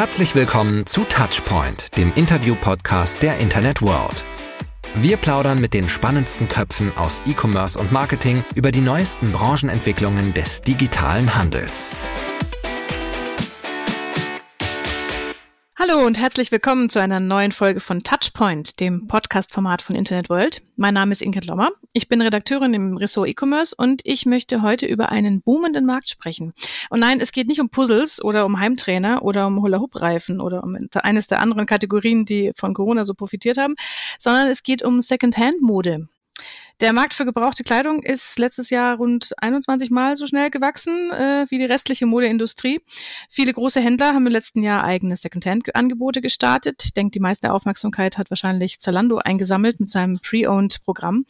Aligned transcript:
Herzlich 0.00 0.34
willkommen 0.34 0.86
zu 0.86 1.04
Touchpoint, 1.04 1.94
dem 1.98 2.10
Interview-Podcast 2.14 3.22
der 3.22 3.36
Internet 3.36 3.82
World. 3.82 4.24
Wir 4.94 5.18
plaudern 5.18 5.60
mit 5.60 5.74
den 5.74 5.90
spannendsten 5.90 6.48
Köpfen 6.48 6.90
aus 6.96 7.20
E-Commerce 7.26 7.78
und 7.78 7.92
Marketing 7.92 8.42
über 8.54 8.70
die 8.70 8.80
neuesten 8.80 9.30
Branchenentwicklungen 9.30 10.32
des 10.32 10.62
digitalen 10.62 11.36
Handels. 11.36 11.94
Hallo 15.90 16.06
und 16.06 16.18
herzlich 16.18 16.52
willkommen 16.52 16.88
zu 16.88 17.00
einer 17.00 17.18
neuen 17.18 17.50
Folge 17.50 17.80
von 17.80 18.04
Touchpoint, 18.04 18.78
dem 18.78 19.08
Podcast-Format 19.08 19.82
von 19.82 19.96
Internet 19.96 20.30
World. 20.30 20.62
Mein 20.76 20.94
Name 20.94 21.10
ist 21.10 21.20
Inke 21.20 21.40
Lommer. 21.40 21.70
Ich 21.92 22.08
bin 22.08 22.22
Redakteurin 22.22 22.74
im 22.74 22.96
Ressort 22.96 23.28
E-Commerce 23.28 23.74
und 23.76 24.02
ich 24.04 24.24
möchte 24.24 24.62
heute 24.62 24.86
über 24.86 25.08
einen 25.08 25.42
boomenden 25.42 25.86
Markt 25.86 26.08
sprechen. 26.08 26.52
Und 26.90 27.00
nein, 27.00 27.18
es 27.20 27.32
geht 27.32 27.48
nicht 27.48 27.60
um 27.60 27.70
Puzzles 27.70 28.22
oder 28.22 28.46
um 28.46 28.60
Heimtrainer 28.60 29.24
oder 29.24 29.48
um 29.48 29.60
Hula-Hoop-Reifen 29.60 30.40
oder 30.40 30.62
um 30.62 30.76
eines 30.94 31.26
der 31.26 31.40
anderen 31.40 31.66
Kategorien, 31.66 32.24
die 32.24 32.52
von 32.54 32.72
Corona 32.72 33.04
so 33.04 33.14
profitiert 33.14 33.58
haben, 33.58 33.74
sondern 34.18 34.48
es 34.48 34.62
geht 34.62 34.84
um 34.84 35.00
Second-Hand-Mode. 35.00 36.06
Der 36.80 36.94
Markt 36.94 37.12
für 37.12 37.26
gebrauchte 37.26 37.62
Kleidung 37.62 38.02
ist 38.02 38.38
letztes 38.38 38.70
Jahr 38.70 38.96
rund 38.96 39.34
21 39.36 39.90
Mal 39.90 40.16
so 40.16 40.26
schnell 40.26 40.48
gewachsen 40.48 41.10
äh, 41.10 41.44
wie 41.50 41.58
die 41.58 41.66
restliche 41.66 42.06
Modeindustrie. 42.06 42.80
Viele 43.28 43.52
große 43.52 43.82
Händler 43.82 44.14
haben 44.14 44.26
im 44.26 44.32
letzten 44.32 44.62
Jahr 44.62 44.82
eigene 44.82 45.14
Secondhand-Angebote 45.14 46.22
gestartet. 46.22 46.82
Ich 46.86 46.94
denke, 46.94 47.10
die 47.10 47.20
meiste 47.20 47.52
Aufmerksamkeit 47.52 48.16
hat 48.16 48.30
wahrscheinlich 48.30 48.80
Zalando 48.80 49.18
eingesammelt 49.18 49.78
mit 49.78 49.90
seinem 49.90 50.20
Pre-Owned-Programm. 50.20 51.26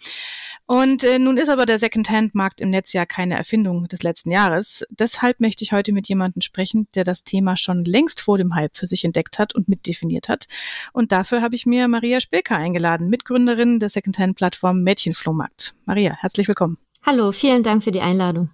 Und 0.71 1.03
äh, 1.03 1.19
nun 1.19 1.37
ist 1.37 1.49
aber 1.49 1.67
der 1.67 1.81
Secondhand-Markt 1.81 2.61
im 2.61 2.71
Netz 2.71 2.93
ja 2.93 3.05
keine 3.05 3.37
Erfindung 3.37 3.89
des 3.89 4.05
letzten 4.05 4.31
Jahres. 4.31 4.87
Deshalb 4.89 5.41
möchte 5.41 5.65
ich 5.65 5.73
heute 5.73 5.93
mit 5.93 6.09
jemandem 6.09 6.43
sprechen, 6.43 6.87
der 6.95 7.03
das 7.03 7.25
Thema 7.25 7.57
schon 7.57 7.85
längst 7.85 8.21
vor 8.21 8.39
dem 8.39 8.55
Hype 8.55 8.77
für 8.77 8.87
sich 8.87 9.05
entdeckt 9.05 9.41
hat 9.41 9.53
und 9.53 9.69
mitdefiniert 9.69 10.29
hat. 10.29 10.45
Und 10.93 11.11
dafür 11.11 11.43
habe 11.43 11.57
ich 11.57 11.67
mir 11.67 11.89
Maria 11.89 12.21
Spilker 12.21 12.57
eingeladen, 12.57 13.09
Mitgründerin 13.09 13.81
der 13.81 13.89
Secondhand-Plattform 13.89 14.85
Mädchenflohmarkt. 14.85 15.61
Flohmarkt. 15.61 15.87
Maria, 15.87 16.15
herzlich 16.21 16.47
willkommen. 16.47 16.79
Hallo, 17.03 17.33
vielen 17.33 17.65
Dank 17.65 17.83
für 17.83 17.91
die 17.91 18.03
Einladung. 18.03 18.51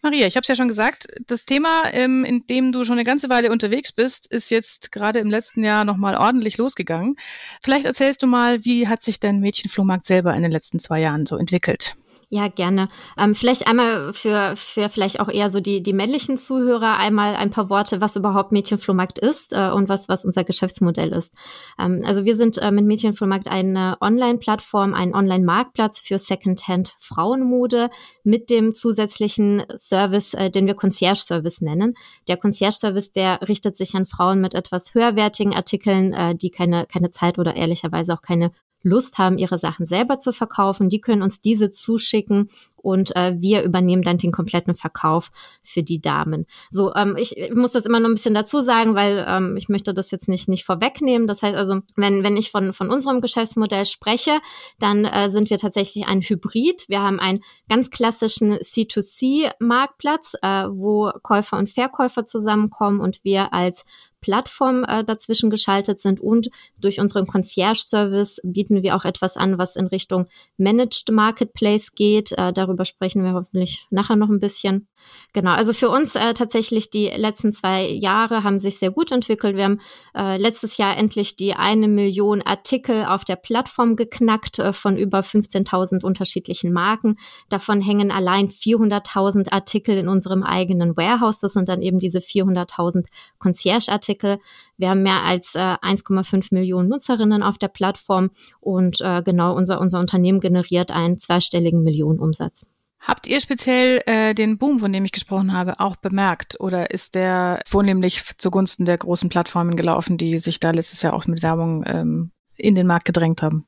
Maria, 0.00 0.26
ich 0.26 0.36
habe 0.36 0.42
es 0.42 0.48
ja 0.48 0.54
schon 0.54 0.68
gesagt, 0.68 1.06
das 1.26 1.44
Thema, 1.46 1.82
ähm, 1.92 2.24
in 2.24 2.46
dem 2.46 2.72
du 2.72 2.84
schon 2.84 2.94
eine 2.94 3.04
ganze 3.04 3.28
Weile 3.28 3.50
unterwegs 3.50 3.92
bist, 3.92 4.26
ist 4.26 4.50
jetzt 4.50 4.92
gerade 4.92 5.18
im 5.18 5.30
letzten 5.30 5.64
Jahr 5.64 5.84
nochmal 5.84 6.16
ordentlich 6.16 6.58
losgegangen. 6.58 7.16
Vielleicht 7.62 7.84
erzählst 7.84 8.22
du 8.22 8.26
mal, 8.26 8.64
wie 8.64 8.88
hat 8.88 9.02
sich 9.02 9.20
dein 9.20 9.40
Mädchenflohmarkt 9.40 10.06
selber 10.06 10.34
in 10.34 10.42
den 10.42 10.52
letzten 10.52 10.78
zwei 10.78 11.00
Jahren 11.00 11.26
so 11.26 11.36
entwickelt? 11.36 11.94
Ja, 12.34 12.48
gerne. 12.48 12.88
Ähm, 13.18 13.34
vielleicht 13.34 13.66
einmal 13.66 14.14
für, 14.14 14.54
für 14.56 14.88
vielleicht 14.88 15.20
auch 15.20 15.28
eher 15.28 15.50
so 15.50 15.60
die, 15.60 15.82
die 15.82 15.92
männlichen 15.92 16.38
Zuhörer 16.38 16.96
einmal 16.96 17.36
ein 17.36 17.50
paar 17.50 17.68
Worte, 17.68 18.00
was 18.00 18.16
überhaupt 18.16 18.52
Mädchenflohmarkt 18.52 19.18
ist 19.18 19.52
äh, 19.52 19.68
und 19.68 19.90
was, 19.90 20.08
was 20.08 20.24
unser 20.24 20.42
Geschäftsmodell 20.42 21.10
ist. 21.10 21.34
Ähm, 21.78 22.00
also 22.06 22.24
wir 22.24 22.34
sind 22.34 22.56
äh, 22.56 22.70
mit 22.70 22.86
Mädchenflohmarkt 22.86 23.48
eine 23.48 23.98
Online-Plattform, 24.00 24.94
ein 24.94 25.14
Online-Marktplatz 25.14 26.00
für 26.00 26.18
Secondhand 26.18 26.94
Frauenmode 26.98 27.90
mit 28.24 28.48
dem 28.48 28.74
zusätzlichen 28.74 29.64
Service, 29.76 30.32
äh, 30.32 30.48
den 30.48 30.66
wir 30.66 30.74
Concierge-Service 30.74 31.60
nennen. 31.60 31.92
Der 32.28 32.38
Concierge-Service, 32.38 33.12
der 33.12 33.46
richtet 33.46 33.76
sich 33.76 33.94
an 33.94 34.06
Frauen 34.06 34.40
mit 34.40 34.54
etwas 34.54 34.94
höherwertigen 34.94 35.52
Artikeln, 35.52 36.14
äh, 36.14 36.34
die 36.34 36.48
keine, 36.48 36.86
keine 36.86 37.10
Zeit 37.10 37.38
oder 37.38 37.56
ehrlicherweise 37.56 38.14
auch 38.14 38.22
keine 38.22 38.52
Lust 38.82 39.18
haben, 39.18 39.38
ihre 39.38 39.58
Sachen 39.58 39.86
selber 39.86 40.18
zu 40.18 40.32
verkaufen, 40.32 40.88
die 40.88 41.00
können 41.00 41.22
uns 41.22 41.40
diese 41.40 41.70
zuschicken 41.70 42.48
und 42.82 43.14
äh, 43.16 43.34
wir 43.38 43.62
übernehmen 43.62 44.02
dann 44.02 44.18
den 44.18 44.32
kompletten 44.32 44.74
Verkauf 44.74 45.30
für 45.62 45.82
die 45.82 46.00
Damen. 46.00 46.46
So, 46.70 46.94
ähm, 46.94 47.16
ich, 47.16 47.36
ich 47.36 47.54
muss 47.54 47.72
das 47.72 47.86
immer 47.86 48.00
noch 48.00 48.08
ein 48.08 48.14
bisschen 48.14 48.34
dazu 48.34 48.60
sagen, 48.60 48.94
weil 48.94 49.24
ähm, 49.28 49.56
ich 49.56 49.68
möchte 49.68 49.94
das 49.94 50.10
jetzt 50.10 50.28
nicht 50.28 50.48
nicht 50.48 50.64
vorwegnehmen. 50.64 51.26
Das 51.26 51.42
heißt 51.42 51.56
also, 51.56 51.80
wenn 51.96 52.22
wenn 52.22 52.36
ich 52.36 52.50
von 52.50 52.72
von 52.72 52.90
unserem 52.90 53.20
Geschäftsmodell 53.20 53.86
spreche, 53.86 54.40
dann 54.78 55.04
äh, 55.04 55.30
sind 55.30 55.50
wir 55.50 55.58
tatsächlich 55.58 56.06
ein 56.06 56.20
Hybrid. 56.20 56.84
Wir 56.88 57.00
haben 57.00 57.20
einen 57.20 57.40
ganz 57.68 57.90
klassischen 57.90 58.54
C2C 58.54 59.50
Marktplatz, 59.58 60.34
äh, 60.42 60.66
wo 60.68 61.10
Käufer 61.22 61.58
und 61.58 61.70
Verkäufer 61.70 62.24
zusammenkommen 62.24 63.00
und 63.00 63.24
wir 63.24 63.52
als 63.52 63.84
Plattform 64.22 64.84
äh, 64.84 65.04
dazwischen 65.04 65.50
geschaltet 65.50 66.00
sind 66.00 66.20
und 66.20 66.48
durch 66.78 66.98
unseren 67.00 67.26
Concierge-Service 67.26 68.40
bieten 68.44 68.82
wir 68.82 68.96
auch 68.96 69.04
etwas 69.04 69.36
an, 69.36 69.58
was 69.58 69.76
in 69.76 69.88
Richtung 69.88 70.26
Managed 70.56 71.10
Marketplace 71.10 71.94
geht. 71.94 72.32
Äh, 72.32 72.54
darüber 72.54 72.71
sprechen 72.84 73.24
wir 73.24 73.32
hoffentlich 73.32 73.86
nachher 73.90 74.16
noch 74.16 74.28
ein 74.28 74.40
bisschen. 74.40 74.88
Genau, 75.32 75.52
also 75.52 75.72
für 75.72 75.88
uns 75.88 76.14
äh, 76.14 76.34
tatsächlich 76.34 76.90
die 76.90 77.06
letzten 77.06 77.52
zwei 77.52 77.86
Jahre 77.88 78.44
haben 78.44 78.58
sich 78.58 78.78
sehr 78.78 78.90
gut 78.90 79.10
entwickelt. 79.12 79.56
Wir 79.56 79.64
haben 79.64 79.80
äh, 80.14 80.36
letztes 80.36 80.76
Jahr 80.76 80.96
endlich 80.96 81.36
die 81.36 81.54
eine 81.54 81.88
Million 81.88 82.42
Artikel 82.42 83.04
auf 83.06 83.24
der 83.24 83.36
Plattform 83.36 83.96
geknackt 83.96 84.58
äh, 84.58 84.72
von 84.72 84.96
über 84.96 85.20
15.000 85.20 86.04
unterschiedlichen 86.04 86.72
Marken. 86.72 87.16
Davon 87.48 87.80
hängen 87.80 88.10
allein 88.10 88.48
400.000 88.48 89.52
Artikel 89.52 89.96
in 89.96 90.08
unserem 90.08 90.42
eigenen 90.42 90.96
Warehouse. 90.96 91.38
Das 91.38 91.54
sind 91.54 91.68
dann 91.68 91.82
eben 91.82 91.98
diese 91.98 92.18
400.000 92.18 93.06
Concierge-Artikel. 93.38 94.38
Wir 94.76 94.88
haben 94.90 95.02
mehr 95.02 95.22
als 95.22 95.54
äh, 95.54 95.58
1,5 95.58 96.48
Millionen 96.52 96.88
Nutzerinnen 96.88 97.42
auf 97.42 97.58
der 97.58 97.68
Plattform 97.68 98.30
und 98.60 99.00
äh, 99.00 99.22
genau 99.22 99.54
unser, 99.54 99.80
unser 99.80 100.00
Unternehmen 100.00 100.40
generiert 100.40 100.90
einen 100.90 101.18
zweistelligen 101.18 101.82
Millionenumsatz. 101.82 102.66
Habt 103.00 103.26
ihr 103.26 103.40
speziell 103.40 104.00
äh, 104.06 104.32
den 104.32 104.58
Boom, 104.58 104.78
von 104.78 104.92
dem 104.92 105.04
ich 105.04 105.10
gesprochen 105.10 105.52
habe, 105.52 105.80
auch 105.80 105.96
bemerkt? 105.96 106.60
Oder 106.60 106.92
ist 106.92 107.16
der 107.16 107.58
vornehmlich 107.66 108.22
zugunsten 108.38 108.84
der 108.84 108.96
großen 108.96 109.28
Plattformen 109.28 109.76
gelaufen, 109.76 110.16
die 110.16 110.38
sich 110.38 110.60
da 110.60 110.70
letztes 110.70 111.02
Jahr 111.02 111.14
auch 111.14 111.26
mit 111.26 111.42
Werbung 111.42 111.82
ähm, 111.86 112.30
in 112.56 112.76
den 112.76 112.86
Markt 112.86 113.06
gedrängt 113.06 113.42
haben? 113.42 113.66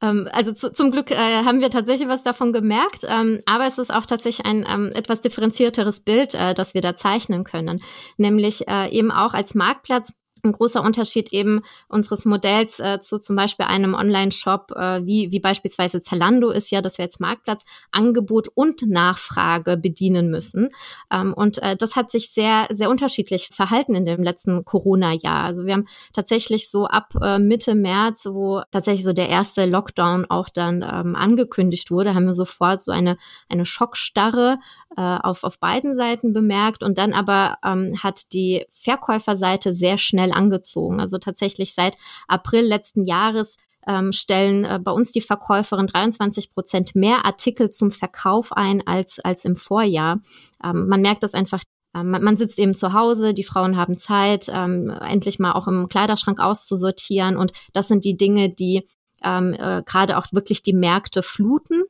Ähm, 0.00 0.28
also 0.30 0.52
zu, 0.52 0.72
zum 0.72 0.92
Glück 0.92 1.10
äh, 1.10 1.16
haben 1.16 1.60
wir 1.60 1.70
tatsächlich 1.70 2.08
was 2.08 2.22
davon 2.22 2.52
gemerkt, 2.52 3.04
ähm, 3.08 3.40
aber 3.46 3.66
es 3.66 3.78
ist 3.78 3.92
auch 3.92 4.06
tatsächlich 4.06 4.46
ein 4.46 4.64
ähm, 4.68 4.92
etwas 4.94 5.20
differenzierteres 5.20 6.00
Bild, 6.00 6.34
äh, 6.34 6.54
das 6.54 6.74
wir 6.74 6.80
da 6.80 6.96
zeichnen 6.96 7.42
können. 7.42 7.80
Nämlich 8.16 8.68
äh, 8.68 8.90
eben 8.90 9.10
auch 9.10 9.34
als 9.34 9.56
Marktplatz 9.56 10.12
ein 10.44 10.52
großer 10.52 10.82
Unterschied 10.82 11.32
eben 11.32 11.62
unseres 11.88 12.24
Modells 12.24 12.80
äh, 12.80 13.00
zu 13.00 13.18
zum 13.18 13.36
Beispiel 13.36 13.66
einem 13.66 13.94
Online-Shop 13.94 14.72
äh, 14.76 15.04
wie, 15.04 15.32
wie 15.32 15.40
beispielsweise 15.40 16.02
Zalando 16.02 16.50
ist 16.50 16.70
ja, 16.70 16.80
dass 16.80 16.98
wir 16.98 17.04
jetzt 17.04 17.20
Marktplatz 17.20 17.64
Angebot 17.90 18.48
und 18.54 18.82
Nachfrage 18.88 19.76
bedienen 19.76 20.30
müssen. 20.30 20.70
Ähm, 21.10 21.34
und 21.34 21.62
äh, 21.62 21.76
das 21.76 21.96
hat 21.96 22.10
sich 22.10 22.30
sehr, 22.30 22.68
sehr 22.70 22.90
unterschiedlich 22.90 23.48
verhalten 23.52 23.94
in 23.94 24.04
dem 24.04 24.22
letzten 24.22 24.64
Corona-Jahr. 24.64 25.44
Also 25.44 25.66
wir 25.66 25.74
haben 25.74 25.86
tatsächlich 26.12 26.70
so 26.70 26.86
ab 26.86 27.14
äh, 27.22 27.38
Mitte 27.38 27.74
März, 27.74 28.26
wo 28.30 28.62
tatsächlich 28.70 29.04
so 29.04 29.12
der 29.12 29.28
erste 29.28 29.66
Lockdown 29.66 30.26
auch 30.28 30.48
dann 30.48 30.82
ähm, 30.82 31.16
angekündigt 31.16 31.90
wurde, 31.90 32.14
haben 32.14 32.26
wir 32.26 32.34
sofort 32.34 32.82
so 32.82 32.92
eine, 32.92 33.18
eine 33.48 33.66
Schockstarre 33.66 34.58
äh, 34.96 35.00
auf, 35.00 35.44
auf 35.44 35.58
beiden 35.58 35.94
Seiten 35.94 36.32
bemerkt. 36.32 36.82
Und 36.82 36.98
dann 36.98 37.12
aber 37.12 37.58
ähm, 37.64 37.92
hat 38.02 38.32
die 38.32 38.66
Verkäuferseite 38.70 39.74
sehr 39.74 39.98
schnell 39.98 40.27
angezogen. 40.32 41.00
Also 41.00 41.18
tatsächlich 41.18 41.74
seit 41.74 41.96
April 42.26 42.64
letzten 42.64 43.04
Jahres 43.04 43.56
ähm, 43.86 44.12
stellen 44.12 44.64
äh, 44.64 44.78
bei 44.82 44.90
uns 44.90 45.12
die 45.12 45.20
Verkäuferin 45.20 45.86
23 45.86 46.52
Prozent 46.52 46.94
mehr 46.94 47.24
Artikel 47.24 47.70
zum 47.70 47.90
Verkauf 47.90 48.52
ein 48.52 48.86
als, 48.86 49.18
als 49.20 49.44
im 49.44 49.56
Vorjahr. 49.56 50.20
Ähm, 50.62 50.88
man 50.88 51.00
merkt 51.00 51.22
das 51.22 51.34
einfach 51.34 51.62
ähm, 51.94 52.10
man 52.10 52.36
sitzt 52.36 52.58
eben 52.58 52.74
zu 52.74 52.92
Hause, 52.92 53.34
die 53.34 53.44
Frauen 53.44 53.76
haben 53.76 53.98
Zeit, 53.98 54.46
ähm, 54.52 54.90
endlich 54.90 55.38
mal 55.38 55.52
auch 55.52 55.66
im 55.66 55.88
Kleiderschrank 55.88 56.38
auszusortieren. 56.40 57.36
Und 57.36 57.52
das 57.72 57.88
sind 57.88 58.04
die 58.04 58.16
Dinge, 58.16 58.50
die 58.50 58.86
ähm, 59.22 59.54
äh, 59.54 59.82
gerade 59.84 60.18
auch 60.18 60.26
wirklich 60.32 60.62
die 60.62 60.74
Märkte 60.74 61.22
fluten. 61.22 61.82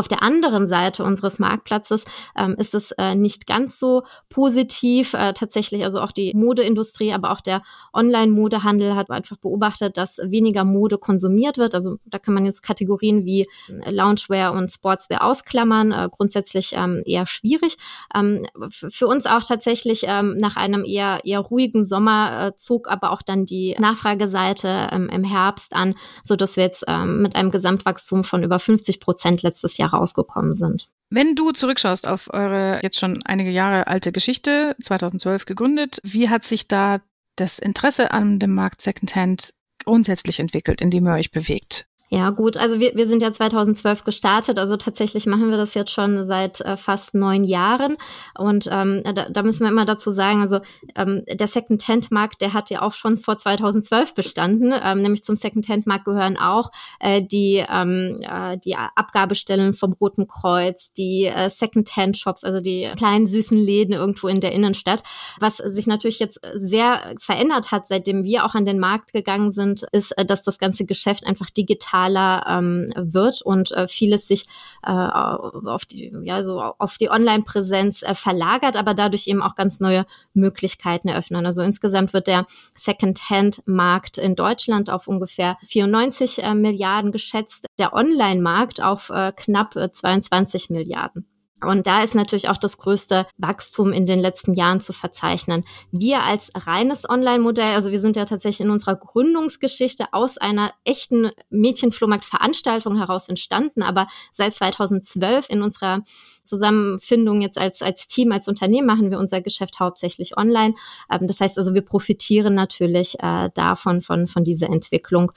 Auf 0.00 0.08
der 0.08 0.22
anderen 0.22 0.66
Seite 0.66 1.04
unseres 1.04 1.38
Marktplatzes 1.38 2.06
ähm, 2.34 2.54
ist 2.56 2.74
es 2.74 2.90
äh, 2.92 3.14
nicht 3.14 3.46
ganz 3.46 3.78
so 3.78 4.04
positiv. 4.30 5.12
Äh, 5.12 5.34
tatsächlich, 5.34 5.84
also 5.84 6.00
auch 6.00 6.10
die 6.10 6.32
Modeindustrie, 6.34 7.12
aber 7.12 7.32
auch 7.32 7.42
der 7.42 7.60
Online-Modehandel 7.92 8.94
hat 8.94 9.10
einfach 9.10 9.36
beobachtet, 9.36 9.98
dass 9.98 10.16
weniger 10.24 10.64
Mode 10.64 10.96
konsumiert 10.96 11.58
wird. 11.58 11.74
Also 11.74 11.98
da 12.06 12.18
kann 12.18 12.32
man 12.32 12.46
jetzt 12.46 12.62
Kategorien 12.62 13.26
wie 13.26 13.42
äh, 13.68 13.90
Loungewear 13.90 14.54
und 14.54 14.72
Sportswear 14.72 15.22
ausklammern. 15.22 15.92
Äh, 15.92 16.08
grundsätzlich 16.10 16.72
ähm, 16.74 17.02
eher 17.04 17.26
schwierig. 17.26 17.76
Ähm, 18.14 18.46
für 18.70 19.06
uns 19.06 19.26
auch 19.26 19.42
tatsächlich 19.46 20.04
ähm, 20.06 20.38
nach 20.38 20.56
einem 20.56 20.82
eher, 20.82 21.20
eher 21.24 21.40
ruhigen 21.40 21.84
Sommer 21.84 22.46
äh, 22.46 22.56
zog 22.56 22.88
aber 22.90 23.10
auch 23.10 23.20
dann 23.20 23.44
die 23.44 23.76
Nachfrageseite 23.78 24.88
ähm, 24.92 25.10
im 25.10 25.24
Herbst 25.24 25.74
an, 25.74 25.94
so 26.22 26.36
dass 26.36 26.56
wir 26.56 26.64
jetzt 26.64 26.84
ähm, 26.88 27.20
mit 27.20 27.36
einem 27.36 27.50
Gesamtwachstum 27.50 28.24
von 28.24 28.42
über 28.42 28.58
50 28.58 28.98
Prozent 28.98 29.42
letztes 29.42 29.76
Jahr 29.76 29.89
rausgekommen 29.92 30.54
sind. 30.54 30.88
Wenn 31.10 31.34
du 31.34 31.50
zurückschaust 31.50 32.06
auf 32.06 32.32
eure 32.32 32.80
jetzt 32.82 32.98
schon 32.98 33.22
einige 33.24 33.50
Jahre 33.50 33.88
alte 33.88 34.12
Geschichte, 34.12 34.76
2012 34.80 35.44
gegründet, 35.44 36.00
wie 36.04 36.28
hat 36.28 36.44
sich 36.44 36.68
da 36.68 37.00
das 37.36 37.58
Interesse 37.58 38.12
an 38.12 38.38
dem 38.38 38.54
Markt 38.54 38.80
Secondhand 38.80 39.54
grundsätzlich 39.84 40.38
entwickelt, 40.38 40.80
in 40.80 40.90
dem 40.90 41.06
ihr 41.06 41.14
euch 41.14 41.32
bewegt? 41.32 41.89
Ja, 42.12 42.30
gut. 42.30 42.56
Also 42.56 42.80
wir, 42.80 42.96
wir 42.96 43.06
sind 43.06 43.22
ja 43.22 43.32
2012 43.32 44.02
gestartet. 44.02 44.58
Also 44.58 44.76
tatsächlich 44.76 45.26
machen 45.26 45.48
wir 45.48 45.56
das 45.56 45.74
jetzt 45.74 45.92
schon 45.92 46.26
seit 46.26 46.60
äh, 46.60 46.76
fast 46.76 47.14
neun 47.14 47.44
Jahren. 47.44 47.96
Und 48.36 48.68
ähm, 48.68 49.04
da, 49.04 49.28
da 49.30 49.42
müssen 49.44 49.60
wir 49.60 49.70
immer 49.70 49.84
dazu 49.84 50.10
sagen, 50.10 50.40
also 50.40 50.58
ähm, 50.96 51.22
der 51.32 51.46
Second-Hand-Markt, 51.46 52.40
der 52.40 52.52
hat 52.52 52.68
ja 52.68 52.82
auch 52.82 52.94
schon 52.94 53.16
vor 53.16 53.38
2012 53.38 54.16
bestanden. 54.16 54.74
Ähm, 54.82 55.02
nämlich 55.02 55.22
zum 55.22 55.36
Second-Hand-Markt 55.36 56.04
gehören 56.04 56.36
auch 56.36 56.72
äh, 56.98 57.22
die, 57.22 57.64
ähm, 57.70 58.18
äh, 58.22 58.58
die 58.58 58.74
Abgabestellen 58.74 59.72
vom 59.72 59.92
Roten 59.92 60.26
Kreuz, 60.26 60.92
die 60.92 61.26
äh, 61.26 61.48
Second-Hand-Shops, 61.48 62.42
also 62.42 62.58
die 62.58 62.90
kleinen 62.96 63.26
süßen 63.26 63.56
Läden 63.56 63.92
irgendwo 63.92 64.26
in 64.26 64.40
der 64.40 64.50
Innenstadt. 64.50 65.04
Was 65.38 65.58
sich 65.58 65.86
natürlich 65.86 66.18
jetzt 66.18 66.40
sehr 66.54 67.14
verändert 67.20 67.70
hat, 67.70 67.86
seitdem 67.86 68.24
wir 68.24 68.44
auch 68.44 68.56
an 68.56 68.64
den 68.64 68.80
Markt 68.80 69.12
gegangen 69.12 69.52
sind, 69.52 69.84
ist, 69.92 70.10
äh, 70.18 70.26
dass 70.26 70.42
das 70.42 70.58
ganze 70.58 70.84
Geschäft 70.84 71.24
einfach 71.24 71.50
digital 71.50 71.99
digitaler 72.00 72.44
ähm, 72.48 72.92
wird 72.96 73.42
und 73.42 73.72
äh, 73.72 73.88
vieles 73.88 74.28
sich 74.28 74.46
äh, 74.82 74.90
auf 74.90 75.84
die, 75.84 76.12
ja, 76.22 76.42
so 76.42 76.60
auf 76.60 76.96
die 76.98 77.10
Online-Präsenz 77.10 78.02
äh, 78.02 78.14
verlagert, 78.14 78.76
aber 78.76 78.94
dadurch 78.94 79.26
eben 79.26 79.42
auch 79.42 79.54
ganz 79.54 79.80
neue 79.80 80.06
Möglichkeiten 80.34 81.08
eröffnen. 81.08 81.46
Also 81.46 81.62
insgesamt 81.62 82.12
wird 82.12 82.26
der 82.26 82.46
Second-Hand-Markt 82.74 84.18
in 84.18 84.36
Deutschland 84.36 84.90
auf 84.90 85.06
ungefähr 85.08 85.56
94 85.66 86.42
äh, 86.42 86.54
Milliarden 86.54 87.12
geschätzt, 87.12 87.66
der 87.78 87.92
Online-Markt 87.92 88.82
auf 88.82 89.10
äh, 89.10 89.32
knapp 89.36 89.76
äh, 89.76 89.90
22 89.90 90.70
Milliarden. 90.70 91.29
Und 91.64 91.86
da 91.86 92.02
ist 92.02 92.14
natürlich 92.14 92.48
auch 92.48 92.56
das 92.56 92.78
größte 92.78 93.26
Wachstum 93.36 93.92
in 93.92 94.06
den 94.06 94.18
letzten 94.18 94.54
Jahren 94.54 94.80
zu 94.80 94.92
verzeichnen. 94.92 95.64
Wir 95.92 96.22
als 96.22 96.50
reines 96.54 97.08
Online-Modell, 97.08 97.74
also 97.74 97.90
wir 97.90 98.00
sind 98.00 98.16
ja 98.16 98.24
tatsächlich 98.24 98.66
in 98.66 98.70
unserer 98.70 98.96
Gründungsgeschichte 98.96 100.06
aus 100.12 100.38
einer 100.38 100.72
echten 100.84 101.30
Mädchenflohmarkt-Veranstaltung 101.50 102.96
heraus 102.96 103.28
entstanden, 103.28 103.82
aber 103.82 104.06
seit 104.32 104.54
2012 104.54 105.50
in 105.50 105.62
unserer 105.62 106.02
Zusammenfindung 106.42 107.42
jetzt 107.42 107.58
als, 107.58 107.82
als 107.82 108.08
Team, 108.08 108.32
als 108.32 108.48
Unternehmen 108.48 108.86
machen 108.86 109.10
wir 109.10 109.18
unser 109.18 109.40
Geschäft 109.40 109.80
hauptsächlich 109.80 110.36
online. 110.36 110.74
Ähm, 111.10 111.26
das 111.26 111.40
heißt 111.40 111.58
also, 111.58 111.74
wir 111.74 111.82
profitieren 111.82 112.54
natürlich 112.54 113.16
äh, 113.20 113.50
davon, 113.54 114.00
von, 114.00 114.26
von 114.26 114.44
dieser 114.44 114.68
Entwicklung. 114.68 115.32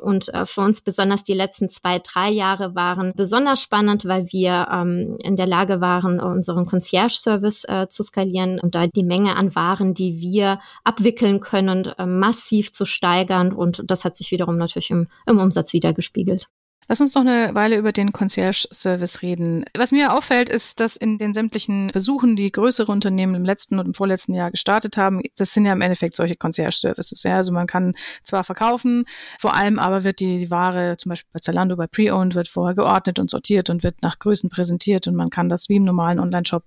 Und 0.00 0.32
äh, 0.32 0.46
für 0.46 0.62
uns 0.62 0.80
besonders 0.80 1.24
die 1.24 1.34
letzten 1.34 1.68
zwei, 1.70 1.98
drei 1.98 2.30
Jahre 2.30 2.74
waren 2.74 3.12
besonders 3.14 3.60
spannend, 3.60 4.04
weil 4.04 4.24
wir 4.32 4.68
ähm, 4.72 5.16
in 5.22 5.36
der 5.36 5.46
Lage 5.46 5.80
waren, 5.80 6.20
unseren 6.20 6.66
Concierge-Service 6.66 7.64
äh, 7.64 7.88
zu 7.88 8.02
skalieren 8.02 8.58
und 8.60 8.74
da 8.74 8.86
die 8.86 9.04
Menge 9.04 9.36
an 9.36 9.54
Waren, 9.54 9.94
die 9.94 10.20
wir 10.20 10.58
abwickeln 10.84 11.40
können, 11.40 11.86
äh, 11.98 12.06
massiv 12.06 12.72
zu 12.72 12.84
steigern. 12.84 13.52
Und 13.52 13.82
das 13.86 14.04
hat 14.04 14.16
sich 14.16 14.30
wiederum 14.30 14.56
natürlich 14.56 14.90
im, 14.90 15.08
im 15.26 15.38
Umsatz 15.38 15.72
wiedergespiegelt. 15.72 16.48
Lass 16.92 17.00
uns 17.00 17.14
noch 17.14 17.22
eine 17.22 17.54
Weile 17.54 17.78
über 17.78 17.90
den 17.90 18.12
Concierge-Service 18.12 19.22
reden. 19.22 19.64
Was 19.74 19.92
mir 19.92 20.12
auffällt, 20.12 20.50
ist, 20.50 20.78
dass 20.78 20.94
in 20.94 21.16
den 21.16 21.32
sämtlichen 21.32 21.88
Versuchen, 21.88 22.36
die 22.36 22.52
größere 22.52 22.92
Unternehmen 22.92 23.34
im 23.34 23.46
letzten 23.46 23.78
und 23.78 23.86
im 23.86 23.94
vorletzten 23.94 24.34
Jahr 24.34 24.50
gestartet 24.50 24.98
haben, 24.98 25.22
das 25.36 25.54
sind 25.54 25.64
ja 25.64 25.72
im 25.72 25.80
Endeffekt 25.80 26.14
solche 26.14 26.36
Concierge-Services. 26.36 27.22
Ja? 27.22 27.36
Also 27.36 27.50
man 27.50 27.66
kann 27.66 27.94
zwar 28.24 28.44
verkaufen, 28.44 29.04
vor 29.38 29.56
allem 29.56 29.78
aber 29.78 30.04
wird 30.04 30.20
die, 30.20 30.36
die 30.36 30.50
Ware 30.50 30.98
zum 30.98 31.08
Beispiel 31.08 31.30
bei 31.32 31.40
Zalando, 31.40 31.76
bei 31.76 31.86
Pre-Owned, 31.86 32.34
wird 32.34 32.48
vorher 32.48 32.74
geordnet 32.74 33.18
und 33.18 33.30
sortiert 33.30 33.70
und 33.70 33.84
wird 33.84 34.02
nach 34.02 34.18
Größen 34.18 34.50
präsentiert 34.50 35.08
und 35.08 35.14
man 35.14 35.30
kann 35.30 35.48
das 35.48 35.70
wie 35.70 35.76
im 35.76 35.84
normalen 35.84 36.18
Online-Shop 36.18 36.64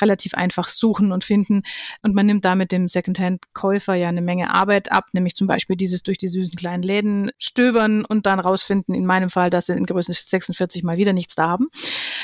relativ 0.00 0.32
einfach 0.32 0.70
suchen 0.70 1.12
und 1.12 1.22
finden. 1.22 1.64
Und 2.00 2.14
man 2.14 2.24
nimmt 2.24 2.46
damit 2.46 2.72
dem 2.72 2.88
Secondhand-Käufer 2.88 3.92
ja 3.92 4.08
eine 4.08 4.22
Menge 4.22 4.54
Arbeit 4.54 4.90
ab, 4.90 5.08
nämlich 5.12 5.34
zum 5.34 5.46
Beispiel 5.48 5.76
dieses 5.76 6.02
durch 6.02 6.16
die 6.16 6.28
süßen 6.28 6.56
kleinen 6.56 6.82
Läden 6.82 7.30
stöbern 7.36 8.06
und 8.06 8.24
dann 8.24 8.40
rausfinden, 8.40 8.94
in 8.94 9.04
meinem 9.04 9.28
Fall, 9.28 9.50
dass 9.50 9.65
sie 9.66 9.74
in 9.74 9.86
Größe 9.86 10.12
46 10.12 10.82
mal 10.82 10.96
wieder 10.96 11.12
nichts 11.12 11.34
da 11.34 11.48
haben. 11.48 11.68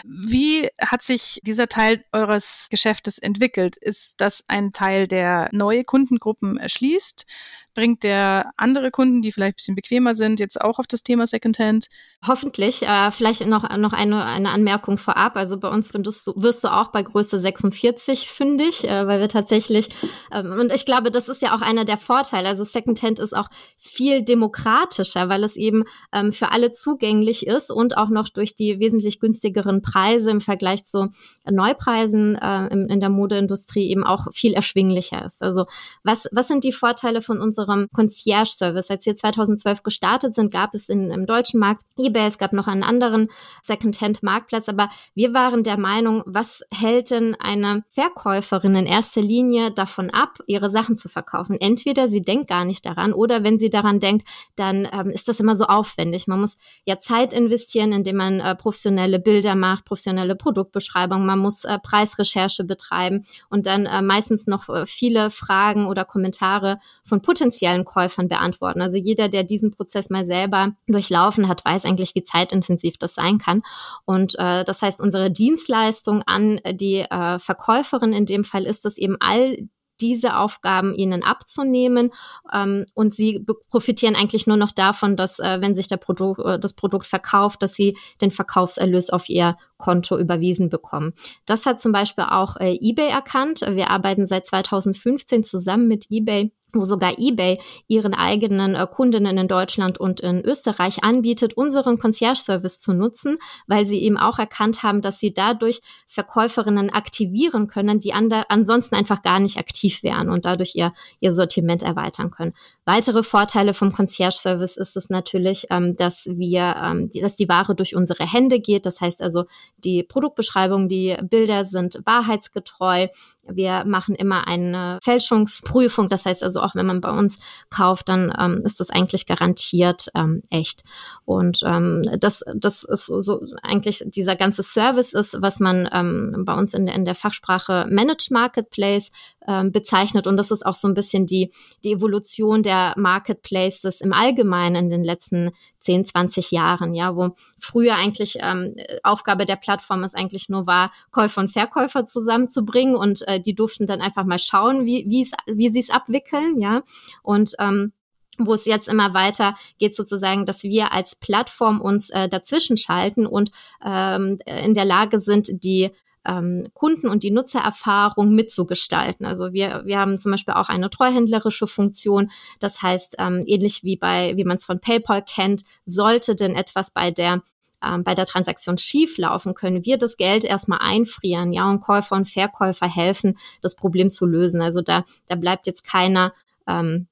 Wie 0.05 0.69
hat 0.81 1.03
sich 1.03 1.41
dieser 1.45 1.69
Teil 1.69 2.05
eures 2.13 2.69
Geschäftes 2.71 3.19
entwickelt? 3.19 3.77
Ist 3.77 4.21
das 4.21 4.45
ein 4.49 4.73
Teil, 4.73 5.07
der 5.07 5.49
neue 5.53 5.85
Kundengruppen 5.85 6.57
erschließt? 6.57 7.27
Bringt 7.75 8.03
der 8.03 8.53
andere 8.59 8.91
Kunden, 8.91 9.23
die 9.23 9.33
vielleicht 9.33 9.55
ein 9.55 9.57
bisschen 9.57 9.75
bequemer 9.75 10.15
sind, 10.15 10.41
jetzt 10.41 10.61
auch 10.61 10.79
auf 10.79 10.87
das 10.87 11.03
Thema 11.03 11.27
Secondhand? 11.27 11.87
Hoffentlich. 12.27 12.83
Äh, 12.83 13.11
vielleicht 13.11 13.47
noch, 13.47 13.69
noch 13.79 13.95
eine, 13.95 14.25
eine 14.25 14.51
Anmerkung 14.51 14.99
vorab. 14.99 15.37
Also 15.37 15.59
bei 15.59 15.69
uns 15.69 15.93
wirst 15.95 16.27
du, 16.27 16.35
wirst 16.37 16.65
du 16.65 16.69
auch 16.69 16.89
bei 16.89 17.03
Größe 17.03 17.39
46 17.39 18.29
fündig, 18.29 18.85
äh, 18.85 19.07
weil 19.07 19.21
wir 19.21 19.29
tatsächlich, 19.29 19.89
ähm, 20.31 20.53
und 20.53 20.73
ich 20.73 20.85
glaube, 20.85 21.11
das 21.11 21.29
ist 21.29 21.41
ja 21.41 21.57
auch 21.57 21.63
einer 21.63 21.87
der 21.87 21.97
Vorteile. 21.97 22.49
Also 22.49 22.63
Secondhand 22.65 23.19
ist 23.19 23.35
auch 23.35 23.49
viel 23.79 24.23
demokratischer, 24.23 25.31
weil 25.31 25.43
es 25.43 25.57
eben 25.57 25.85
ähm, 26.13 26.31
für 26.31 26.53
alle 26.53 26.73
zugänglich 26.73 27.47
ist 27.47 27.71
und 27.71 27.97
auch 27.97 28.11
noch 28.11 28.29
durch 28.29 28.55
die 28.55 28.81
wesentlich 28.81 29.19
günstigeren 29.19 29.81
Preise 29.81 30.31
im 30.31 30.43
Vergleich 30.43 30.85
zu 30.85 31.09
Neupreisen 31.51 32.37
äh, 32.37 32.67
in, 32.67 32.89
in 32.91 33.01
der 33.01 33.11
Modeindustrie 33.11 33.91
eben 33.91 34.05
auch 34.05 34.27
viel 34.33 34.53
erschwinglicher 34.53 35.25
ist. 35.25 35.43
Also 35.43 35.65
was, 36.05 36.29
was 36.33 36.49
sind 36.49 36.65
die 36.65 36.73
Vorteile 36.73 37.23
von 37.23 37.41
unserem 37.41 37.62
unserem 37.63 37.89
Concierge-Service. 37.93 38.91
Als 38.91 39.07
wir 39.07 39.17
2012 39.17 39.83
gestartet 39.83 40.35
sind, 40.35 40.51
gab 40.51 40.75
es 40.75 40.89
in, 40.89 41.11
im 41.11 41.27
deutschen 41.27 41.61
Markt 41.61 41.85
eBay, 41.99 42.27
es 42.27 42.39
gab 42.39 42.53
noch 42.53 42.67
einen 42.67 42.83
anderen 42.83 43.29
Second-Hand-Marktplatz, 43.63 44.69
aber 44.69 44.91
wir 45.15 45.35
waren 45.35 45.63
der 45.63 45.79
Meinung, 45.79 46.23
was 46.27 46.63
hält 46.71 47.11
denn 47.11 47.37
eine 47.37 47.85
Verkäuferin 47.89 48.75
in 48.75 48.87
erster 48.87 49.21
Linie 49.21 49.71
davon 49.71 50.11
ab, 50.11 50.39
ihre 50.47 50.71
Sachen 50.71 50.97
zu 50.97 51.09
verkaufen? 51.09 51.57
Entweder 51.61 52.09
sie 52.09 52.23
denkt 52.23 52.49
gar 52.49 52.65
nicht 52.65 52.85
daran 52.85 53.13
oder 53.13 53.45
wenn 53.45 53.59
sie 53.59 53.71
daran 53.71 54.01
denkt, 54.01 54.27
dann 54.57 54.89
ähm, 54.93 55.11
ist 55.11 55.29
das 55.29 55.41
immer 55.41 55.55
so 55.55 55.65
aufwendig. 55.65 56.27
Man 56.27 56.41
muss 56.41 56.57
ja 56.85 56.99
Zeit 56.99 57.33
investieren, 57.33 57.93
indem 57.93 58.17
man 58.17 58.41
äh, 58.41 58.55
professionelle 58.55 59.19
Bilder 59.19 59.55
macht, 59.55 59.85
professionelle 59.85 60.35
Produktbeschreibung, 60.35 61.25
man 61.25 61.39
muss 61.39 61.65
äh, 61.65 61.79
Preisrecherche 61.79 62.65
betreiben 62.65 63.23
und 63.49 63.67
dann 63.67 63.87
äh, 63.87 64.03
meistens 64.03 64.47
noch 64.47 64.69
äh, 64.69 64.87
viele 64.87 65.31
Fragen 65.31 65.87
oder 65.87 66.05
Kommentare 66.05 66.79
von 67.05 67.23
potenziellen 67.23 67.52
potenziellen 67.53 67.85
Käufern 67.85 68.29
beantworten. 68.29 68.81
Also 68.81 68.99
jeder, 68.99 69.29
der 69.29 69.45
diesen 69.45 69.71
Prozess 69.71 70.11
mal 70.11 70.25
selber 70.25 70.73
durchlaufen 70.87 71.49
hat, 71.49 71.65
weiß 71.65 71.85
eigentlich, 71.85 72.15
wie 72.15 72.25
zeitintensiv 72.25 72.97
das 72.99 73.15
sein 73.15 73.39
kann. 73.39 73.63
Und 74.05 74.35
äh, 74.39 74.65
das 74.65 74.81
heißt, 74.81 75.01
unsere 75.01 75.31
Dienstleistung 75.31 76.23
an 76.27 76.61
die 76.73 77.01
äh, 77.01 77.39
Verkäuferin 77.39 78.13
in 78.13 78.27
dem 78.27 78.45
Fall 78.45 78.65
ist 78.65 78.87
es 78.87 78.97
eben 78.97 79.17
all 79.21 79.57
diese 80.01 80.37
Aufgaben 80.37 80.95
ihnen 80.95 81.23
abzunehmen. 81.23 82.11
Ähm, 82.53 82.87
und 82.95 83.15
sie 83.15 83.47
profitieren 83.69 84.17
eigentlich 84.17 84.47
nur 84.47 84.57
noch 84.57 84.73
davon, 84.73 85.17
dass, 85.17 85.39
äh, 85.39 85.61
wenn 85.61 85.75
sich 85.75 85.87
der 85.87 85.99
Produkt, 85.99 86.41
äh, 86.45 86.59
das 86.59 86.73
Produkt 86.73 87.07
verkauft, 87.07 87.63
dass 87.63 87.75
sie 87.75 87.97
den 88.21 88.31
Verkaufserlös 88.31 89.11
auf 89.11 89.29
ihr 89.29 89.57
Konto 89.83 90.17
überwiesen 90.17 90.71
bekommen. 90.71 91.13
Das 91.45 91.67
hat 91.67 91.81
zum 91.81 91.91
Beispiel 91.91 92.25
auch 92.31 92.57
äh, 92.57 92.79
eBay 92.81 93.11
erkannt. 93.11 93.63
Wir 93.69 93.91
arbeiten 93.91 94.27
seit 94.27 94.47
2015 94.47 95.43
zusammen 95.43 95.89
mit 95.89 96.07
eBay 96.09 96.53
wo 96.75 96.85
sogar 96.85 97.19
eBay 97.19 97.61
ihren 97.89 98.15
eigenen 98.15 98.75
äh, 98.75 98.87
Kundinnen 98.91 99.39
in 99.39 99.49
Deutschland 99.49 99.99
und 99.99 100.21
in 100.21 100.41
Österreich 100.43 101.05
anbietet, 101.05 101.55
unseren 101.55 101.99
Concierge-Service 101.99 102.79
zu 102.79 102.93
nutzen, 102.93 103.39
weil 103.67 103.87
sie 103.87 104.03
eben 104.03 104.17
auch 104.17 104.39
erkannt 104.39 104.83
haben, 104.83 105.01
dass 105.01 105.19
sie 105.19 105.35
dadurch 105.35 105.81
Verkäuferinnen 106.07 106.91
aktivieren 106.91 107.67
können, 107.67 108.01
die 108.01 108.13
ansonsten 108.15 108.95
einfach 108.95 109.23
gar 109.23 109.41
nicht 109.41 109.59
aktiv 109.59 110.03
wären 110.03 110.31
und 110.31 110.45
dadurch 110.45 110.73
ihr, 110.75 110.93
ihr 111.21 111.33
Sortiment 111.33 111.83
erweitern 111.83 112.31
können. 112.31 112.53
Weitere 112.85 113.23
Vorteile 113.23 113.75
vom 113.75 113.93
Concierge-Service 113.93 114.77
ist 114.77 114.97
es 114.97 115.09
natürlich, 115.09 115.67
ähm, 115.71 115.95
dass 115.95 116.27
wir, 116.27 116.75
ähm, 116.83 117.11
dass 117.15 117.37
die 117.37 117.49
Ware 117.49 117.77
durch 117.77 117.95
unsere 117.95 118.27
Hände 118.27 118.59
geht. 118.59 118.87
Das 118.87 119.01
heißt 119.01 119.23
also, 119.23 119.45
die 119.79 120.03
Produktbeschreibung, 120.03 120.89
die 120.89 121.17
Bilder 121.23 121.65
sind 121.65 122.01
wahrheitsgetreu. 122.05 123.07
Wir 123.49 123.85
machen 123.85 124.17
immer 124.17 124.49
eine 124.49 124.99
Fälschungsprüfung. 125.01 126.09
Das 126.09 126.27
heißt 126.27 126.43
also, 126.43 126.61
auch 126.61 126.75
wenn 126.75 126.87
man 126.87 127.01
bei 127.01 127.11
uns 127.11 127.39
kauft, 127.71 128.09
dann 128.09 128.35
ähm, 128.37 128.63
ist 128.65 128.81
das 128.81 128.91
eigentlich 128.91 129.27
garantiert 129.27 130.09
ähm, 130.17 130.43
echt. 130.51 130.83
Und 131.25 131.61
ähm, 131.65 132.03
das, 132.19 132.43
das 132.53 132.83
ist 132.83 133.07
so, 133.07 133.21
so 133.21 133.47
eigentlich 133.63 134.03
dieser 134.07 134.35
ganze 134.35 134.65
Service 134.65 135.13
ist, 135.13 135.41
was 135.41 135.61
man 135.61 135.89
ähm, 135.93 136.43
bei 136.45 136.55
uns 136.55 136.75
in 136.75 136.87
der, 136.87 136.97
in 136.97 137.05
der 137.05 137.15
Fachsprache 137.15 137.87
Managed 137.89 138.33
Marketplace 138.33 139.13
ähm, 139.47 139.73
bezeichnet. 139.73 140.27
Und 140.27 140.37
das 140.37 140.51
ist 140.51 140.65
auch 140.65 140.75
so 140.75 140.89
ein 140.89 140.95
bisschen 140.95 141.27
die, 141.27 141.51
die 141.85 141.93
Evolution 141.93 142.63
der 142.63 142.95
Marketplaces 142.97 144.01
im 144.01 144.13
Allgemeinen 144.13 144.77
in 144.77 144.91
den 144.91 145.05
letzten 145.05 145.51
10, 145.81 146.05
20 146.05 146.51
Jahren, 146.53 146.95
ja, 146.95 147.17
wo 147.17 147.31
früher 147.59 147.97
eigentlich 147.97 148.39
ähm, 148.41 148.77
Aufgabe 149.03 149.47
der 149.47 149.57
Plattform 149.57 150.05
es 150.05 150.15
eigentlich 150.15 150.49
nur 150.49 150.67
war, 150.67 150.93
Käufer 151.11 151.41
und 151.41 151.51
Verkäufer 151.51 152.07
zusammenzubringen 152.07 152.95
und 152.95 153.27
äh, 153.27 153.41
die 153.41 153.55
durften 153.55 153.87
dann 153.87 154.01
einfach 154.01 154.25
mal 154.25 154.39
schauen, 154.39 154.87
wie, 154.87 155.05
wie 155.09 155.69
sie 155.69 155.81
es 155.81 155.91
abwickeln, 155.91 156.61
ja. 156.61 156.83
Und 157.23 157.55
ähm, 157.59 157.93
wo 158.39 158.55
es 158.55 158.65
jetzt 158.65 158.89
immer 158.89 159.13
weiter 159.13 159.57
geht, 159.79 159.95
sozusagen, 159.95 160.47
dass 160.47 160.63
wir 160.63 160.93
als 160.93 161.17
Plattform 161.17 161.81
uns 161.81 162.11
äh, 162.11 162.29
dazwischen 162.29 162.77
schalten 162.77 163.27
und 163.27 163.51
ähm, 163.85 164.39
in 164.47 164.75
der 164.75 164.85
Lage 164.85 165.19
sind, 165.19 165.63
die 165.63 165.91
ähm, 166.27 166.65
Kunden 166.75 167.09
und 167.09 167.23
die 167.23 167.31
Nutzererfahrung 167.31 168.33
mitzugestalten. 168.33 169.27
Also 169.27 169.53
wir, 169.53 169.83
wir 169.85 169.99
haben 169.99 170.17
zum 170.19 170.33
Beispiel 170.33 170.55
auch 170.55 170.69
eine 170.69 170.91
treuhändlerische 170.91 171.67
Funktion. 171.67 172.31
Das 172.61 172.83
heißt, 172.83 173.17
ähm, 173.19 173.43
ähnlich 173.47 173.83
wie 173.83 173.97
bei, 173.97 174.37
wie 174.37 174.45
man 174.45 174.57
es 174.57 174.65
von 174.65 174.81
PayPal 174.81 175.23
kennt, 175.25 175.65
sollte 175.85 176.37
denn 176.37 176.55
etwas 176.55 176.93
bei 176.93 177.11
der 177.11 177.43
ähm, 177.85 178.05
bei 178.05 178.15
der 178.15 178.27
Transaktion 178.27 178.79
schief 178.79 179.19
laufen, 179.19 179.55
können 179.55 179.85
wir 179.85 179.99
das 179.99 180.17
Geld 180.17 180.45
erstmal 180.45 180.79
einfrieren, 180.81 181.53
ja, 181.53 181.69
und 181.69 181.81
Käufer 181.81 182.15
und 182.15 182.29
Verkäufer 182.29 182.87
helfen, 182.87 183.39
das 183.61 183.75
Problem 183.75 184.11
zu 184.11 184.25
lösen. 184.25 184.63
Also 184.63 184.83
da, 184.83 185.05
da 185.27 185.35
bleibt 185.35 185.67
jetzt 185.67 185.85
keiner 185.85 186.33
ähm, 186.69 187.09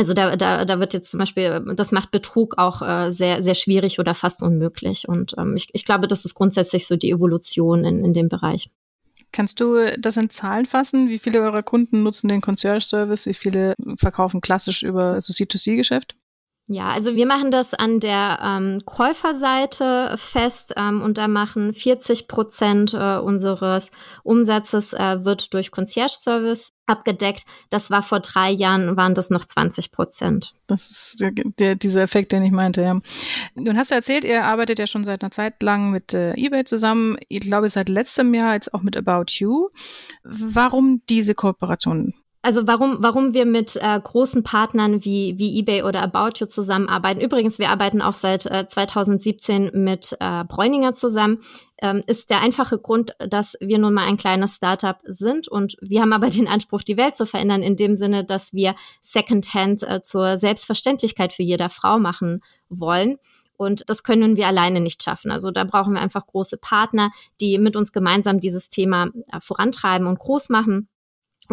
also 0.00 0.14
da, 0.14 0.34
da, 0.34 0.64
da 0.64 0.80
wird 0.80 0.94
jetzt 0.94 1.10
zum 1.10 1.18
Beispiel, 1.18 1.62
das 1.76 1.92
macht 1.92 2.10
Betrug 2.10 2.56
auch 2.56 2.80
äh, 2.80 3.10
sehr, 3.10 3.42
sehr 3.42 3.54
schwierig 3.54 3.98
oder 3.98 4.14
fast 4.14 4.42
unmöglich. 4.42 5.06
Und 5.06 5.34
ähm, 5.36 5.56
ich, 5.56 5.68
ich 5.74 5.84
glaube, 5.84 6.08
das 6.08 6.24
ist 6.24 6.34
grundsätzlich 6.34 6.86
so 6.86 6.96
die 6.96 7.10
Evolution 7.10 7.84
in, 7.84 8.02
in 8.02 8.14
dem 8.14 8.30
Bereich. 8.30 8.70
Kannst 9.30 9.60
du 9.60 9.94
das 9.98 10.16
in 10.16 10.30
Zahlen 10.30 10.64
fassen? 10.64 11.10
Wie 11.10 11.18
viele 11.18 11.42
eurer 11.42 11.62
Kunden 11.62 12.02
nutzen 12.02 12.28
den 12.28 12.40
Concierge 12.40 12.80
Service? 12.80 13.26
Wie 13.26 13.34
viele 13.34 13.74
verkaufen 13.98 14.40
klassisch 14.40 14.82
über 14.82 15.20
so 15.20 15.34
C2C-Geschäft? 15.34 16.16
Ja, 16.72 16.90
also 16.90 17.16
wir 17.16 17.26
machen 17.26 17.50
das 17.50 17.74
an 17.74 17.98
der 17.98 18.38
ähm, 18.44 18.78
Käuferseite 18.86 20.14
fest 20.16 20.72
ähm, 20.76 21.02
und 21.02 21.18
da 21.18 21.26
machen 21.26 21.74
40 21.74 22.28
Prozent 22.28 22.94
äh, 22.94 23.16
unseres 23.16 23.90
Umsatzes 24.22 24.92
äh, 24.92 25.24
wird 25.24 25.52
durch 25.52 25.72
Concierge 25.72 26.12
Service 26.12 26.70
abgedeckt. 26.86 27.44
Das 27.70 27.90
war 27.90 28.04
vor 28.04 28.20
drei 28.20 28.52
Jahren, 28.52 28.96
waren 28.96 29.16
das 29.16 29.30
noch 29.30 29.44
20 29.44 29.90
Prozent. 29.90 30.54
Das 30.68 30.88
ist 30.88 31.20
der, 31.20 31.32
der, 31.58 31.74
dieser 31.74 32.02
Effekt, 32.02 32.30
den 32.30 32.44
ich 32.44 32.52
meinte, 32.52 32.82
ja. 32.82 33.00
Nun 33.56 33.76
hast 33.76 33.90
du 33.90 33.96
erzählt, 33.96 34.24
ihr 34.24 34.44
arbeitet 34.44 34.78
ja 34.78 34.86
schon 34.86 35.02
seit 35.02 35.24
einer 35.24 35.32
Zeit 35.32 35.60
lang 35.64 35.90
mit 35.90 36.14
äh, 36.14 36.34
eBay 36.34 36.62
zusammen. 36.62 37.18
Ich 37.26 37.40
glaube, 37.40 37.68
seit 37.68 37.88
letztem 37.88 38.32
Jahr 38.32 38.54
jetzt 38.54 38.72
auch 38.72 38.82
mit 38.82 38.96
About 38.96 39.24
You. 39.38 39.70
Warum 40.22 41.02
diese 41.08 41.34
Kooperation? 41.34 42.14
Also 42.42 42.66
warum, 42.66 42.96
warum 43.00 43.34
wir 43.34 43.44
mit 43.44 43.76
äh, 43.76 44.00
großen 44.00 44.42
Partnern 44.42 45.04
wie, 45.04 45.38
wie 45.38 45.58
eBay 45.58 45.82
oder 45.82 46.00
About 46.02 46.38
You 46.38 46.46
zusammenarbeiten. 46.46 47.20
Übrigens, 47.20 47.58
wir 47.58 47.68
arbeiten 47.68 48.00
auch 48.00 48.14
seit 48.14 48.46
äh, 48.46 48.66
2017 48.66 49.72
mit 49.74 50.16
äh, 50.20 50.44
Bräuninger 50.44 50.94
zusammen. 50.94 51.40
Ähm, 51.82 52.00
ist 52.06 52.30
der 52.30 52.40
einfache 52.40 52.78
Grund, 52.78 53.14
dass 53.18 53.56
wir 53.60 53.78
nun 53.78 53.92
mal 53.92 54.06
ein 54.06 54.16
kleines 54.16 54.56
Startup 54.56 54.98
sind 55.04 55.48
und 55.48 55.76
wir 55.80 56.00
haben 56.00 56.12
aber 56.12 56.30
den 56.30 56.48
Anspruch, 56.48 56.82
die 56.82 56.96
Welt 56.96 57.16
zu 57.16 57.26
verändern, 57.26 57.62
in 57.62 57.76
dem 57.76 57.96
Sinne, 57.96 58.24
dass 58.24 58.52
wir 58.52 58.74
Secondhand 59.02 59.82
äh, 59.82 60.00
zur 60.02 60.38
Selbstverständlichkeit 60.38 61.32
für 61.32 61.42
jeder 61.42 61.68
Frau 61.68 61.98
machen 61.98 62.42
wollen. 62.68 63.18
Und 63.56 63.88
das 63.90 64.02
können 64.02 64.36
wir 64.36 64.46
alleine 64.46 64.80
nicht 64.80 65.02
schaffen. 65.02 65.30
Also 65.30 65.50
da 65.50 65.64
brauchen 65.64 65.92
wir 65.92 66.00
einfach 66.00 66.26
große 66.26 66.56
Partner, 66.56 67.10
die 67.42 67.58
mit 67.58 67.76
uns 67.76 67.92
gemeinsam 67.92 68.40
dieses 68.40 68.70
Thema 68.70 69.08
äh, 69.30 69.40
vorantreiben 69.40 70.06
und 70.06 70.18
groß 70.18 70.48
machen. 70.48 70.88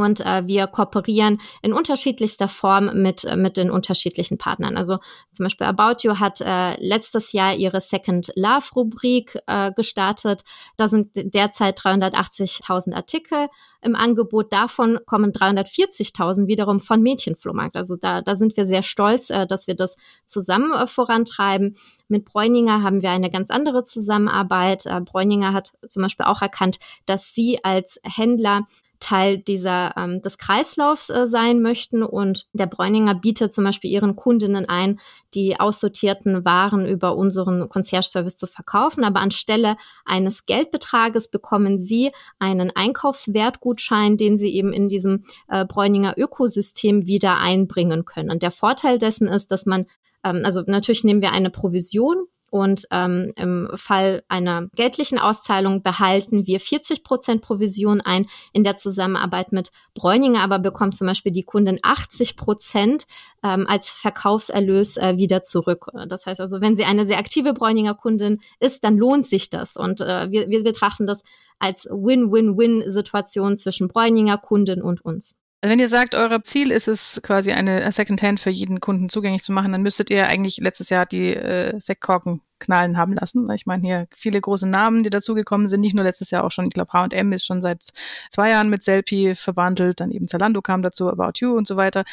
Und 0.01 0.21
äh, 0.21 0.45
wir 0.45 0.67
kooperieren 0.67 1.39
in 1.61 1.73
unterschiedlichster 1.73 2.47
Form 2.47 3.01
mit, 3.01 3.23
äh, 3.25 3.35
mit 3.35 3.57
den 3.57 3.71
unterschiedlichen 3.71 4.37
Partnern. 4.37 4.77
Also 4.77 4.99
zum 5.33 5.45
Beispiel 5.45 5.67
About 5.67 6.03
You 6.03 6.19
hat 6.19 6.41
äh, 6.41 6.75
letztes 6.79 7.33
Jahr 7.33 7.55
ihre 7.55 7.81
Second 7.81 8.31
Love 8.35 8.65
Rubrik 8.75 9.37
äh, 9.47 9.71
gestartet. 9.71 10.43
Da 10.77 10.87
sind 10.87 11.09
derzeit 11.15 11.79
380.000 11.79 12.93
Artikel 12.93 13.47
im 13.81 13.95
Angebot. 13.95 14.51
Davon 14.51 14.99
kommen 15.05 15.31
340.000 15.31 16.47
wiederum 16.47 16.79
von 16.79 17.01
Mädchenflohmarkt. 17.01 17.75
Also 17.75 17.95
da, 17.95 18.21
da 18.21 18.35
sind 18.35 18.57
wir 18.57 18.65
sehr 18.65 18.83
stolz, 18.83 19.29
äh, 19.29 19.47
dass 19.47 19.67
wir 19.67 19.75
das 19.75 19.95
zusammen 20.25 20.71
äh, 20.73 20.87
vorantreiben. 20.87 21.75
Mit 22.07 22.25
Bräuninger 22.25 22.83
haben 22.83 23.01
wir 23.01 23.11
eine 23.11 23.29
ganz 23.29 23.49
andere 23.49 23.83
Zusammenarbeit. 23.83 24.85
Äh, 24.85 25.01
Bräuninger 25.01 25.53
hat 25.53 25.73
zum 25.87 26.03
Beispiel 26.03 26.25
auch 26.25 26.41
erkannt, 26.41 26.79
dass 27.05 27.33
sie 27.33 27.63
als 27.63 27.99
Händler 28.03 28.65
Teil 28.99 29.37
dieser 29.37 29.95
ähm, 29.97 30.21
des 30.21 30.37
Kreislaufs 30.37 31.09
äh, 31.09 31.25
sein 31.25 31.61
möchten. 31.61 32.03
Und 32.03 32.47
der 32.53 32.67
Bräuninger 32.67 33.15
bietet 33.15 33.53
zum 33.53 33.63
Beispiel 33.63 33.91
ihren 33.91 34.15
Kundinnen 34.15 34.67
ein, 34.67 34.99
die 35.33 35.59
aussortierten 35.59 36.45
Waren 36.45 36.85
über 36.85 37.15
unseren 37.15 37.69
Concierge-Service 37.69 38.37
zu 38.37 38.47
verkaufen. 38.47 39.03
Aber 39.03 39.19
anstelle 39.19 39.77
eines 40.05 40.45
Geldbetrages 40.45 41.29
bekommen 41.29 41.79
sie 41.79 42.11
einen 42.39 42.71
Einkaufswertgutschein, 42.75 44.17
den 44.17 44.37
sie 44.37 44.53
eben 44.53 44.73
in 44.73 44.89
diesem 44.89 45.23
äh, 45.47 45.65
Bräuninger 45.65 46.15
Ökosystem 46.17 47.05
wieder 47.07 47.37
einbringen 47.37 48.05
können. 48.05 48.31
Und 48.31 48.43
der 48.43 48.51
Vorteil 48.51 48.97
dessen 48.97 49.27
ist, 49.27 49.51
dass 49.51 49.65
man 49.65 49.85
ähm, 50.23 50.41
also 50.43 50.63
natürlich 50.65 51.03
nehmen 51.03 51.21
wir 51.21 51.31
eine 51.31 51.49
Provision 51.49 52.27
und 52.49 52.85
ähm, 52.91 53.33
im 53.35 53.69
Fall 53.75 54.23
einer 54.29 54.67
geldlichen 54.75 55.19
Auszahlung 55.19 55.83
behalten 55.83 56.47
wir 56.47 56.59
40 56.59 57.03
Prozent 57.03 57.41
Provision 57.41 58.01
ein. 58.01 58.27
In 58.53 58.63
der 58.63 58.75
Zusammenarbeit 58.75 59.51
mit 59.51 59.71
Bräuninger 59.93 60.41
aber 60.41 60.59
bekommt 60.59 60.95
zum 60.95 61.07
Beispiel 61.07 61.31
die 61.31 61.43
Kundin 61.43 61.79
80 61.81 62.37
Prozent 62.37 63.05
ähm, 63.43 63.65
als 63.67 63.89
Verkaufserlös 63.89 64.97
äh, 64.97 65.17
wieder 65.17 65.43
zurück. 65.43 65.87
Das 66.07 66.25
heißt 66.25 66.39
also, 66.39 66.61
wenn 66.61 66.77
sie 66.77 66.85
eine 66.85 67.05
sehr 67.05 67.19
aktive 67.19 67.53
Bräuninger 67.53 67.95
Kundin 67.95 68.39
ist, 68.59 68.83
dann 68.83 68.97
lohnt 68.97 69.25
sich 69.25 69.49
das. 69.49 69.75
Und 69.75 70.01
äh, 70.01 70.31
wir, 70.31 70.49
wir 70.49 70.63
betrachten 70.63 71.05
das 71.05 71.23
als 71.59 71.85
Win-Win-Win-Situation 71.89 73.57
zwischen 73.57 73.87
Bräuninger 73.87 74.37
Kundin 74.37 74.81
und 74.81 75.03
uns. 75.03 75.37
Also 75.61 75.71
wenn 75.71 75.79
ihr 75.79 75.87
sagt, 75.87 76.13
euer 76.13 76.43
Ziel 76.43 76.69
ist 76.69 76.87
es, 76.87 77.19
quasi 77.23 77.51
eine 77.51 77.91
Secondhand 77.91 78.39
für 78.39 78.51
jeden 78.51 78.79
Kunden 78.79 79.09
zugänglich 79.09 79.41
zu 79.41 79.51
machen, 79.51 79.71
dann 79.71 79.81
müsstet 79.81 80.11
ihr 80.11 80.27
eigentlich 80.27 80.57
letztes 80.57 80.91
Jahr 80.91 81.07
die 81.07 81.35
äh, 81.35 81.79
Sektkorken 81.79 82.41
knallen 82.59 82.95
haben 82.95 83.13
lassen. 83.13 83.49
Ich 83.51 83.65
meine, 83.65 83.83
hier 83.83 84.07
viele 84.15 84.39
große 84.39 84.67
Namen, 84.67 85.01
die 85.01 85.09
dazugekommen 85.09 85.67
sind, 85.67 85.81
nicht 85.81 85.95
nur 85.95 86.03
letztes 86.03 86.29
Jahr 86.29 86.43
auch 86.43 86.51
schon. 86.51 86.65
Ich 86.65 86.73
glaube, 86.73 86.93
H&M 86.93 87.33
ist 87.33 87.45
schon 87.45 87.61
seit 87.61 87.83
zwei 88.29 88.51
Jahren 88.51 88.69
mit 88.69 88.83
Selfie 88.83 89.33
verbandelt, 89.33 89.99
dann 89.99 90.11
eben 90.11 90.27
Zalando 90.27 90.61
kam 90.61 90.83
dazu, 90.83 91.09
About 91.09 91.33
You 91.37 91.55
und 91.55 91.65
so 91.65 91.75
weiter. 91.75 92.03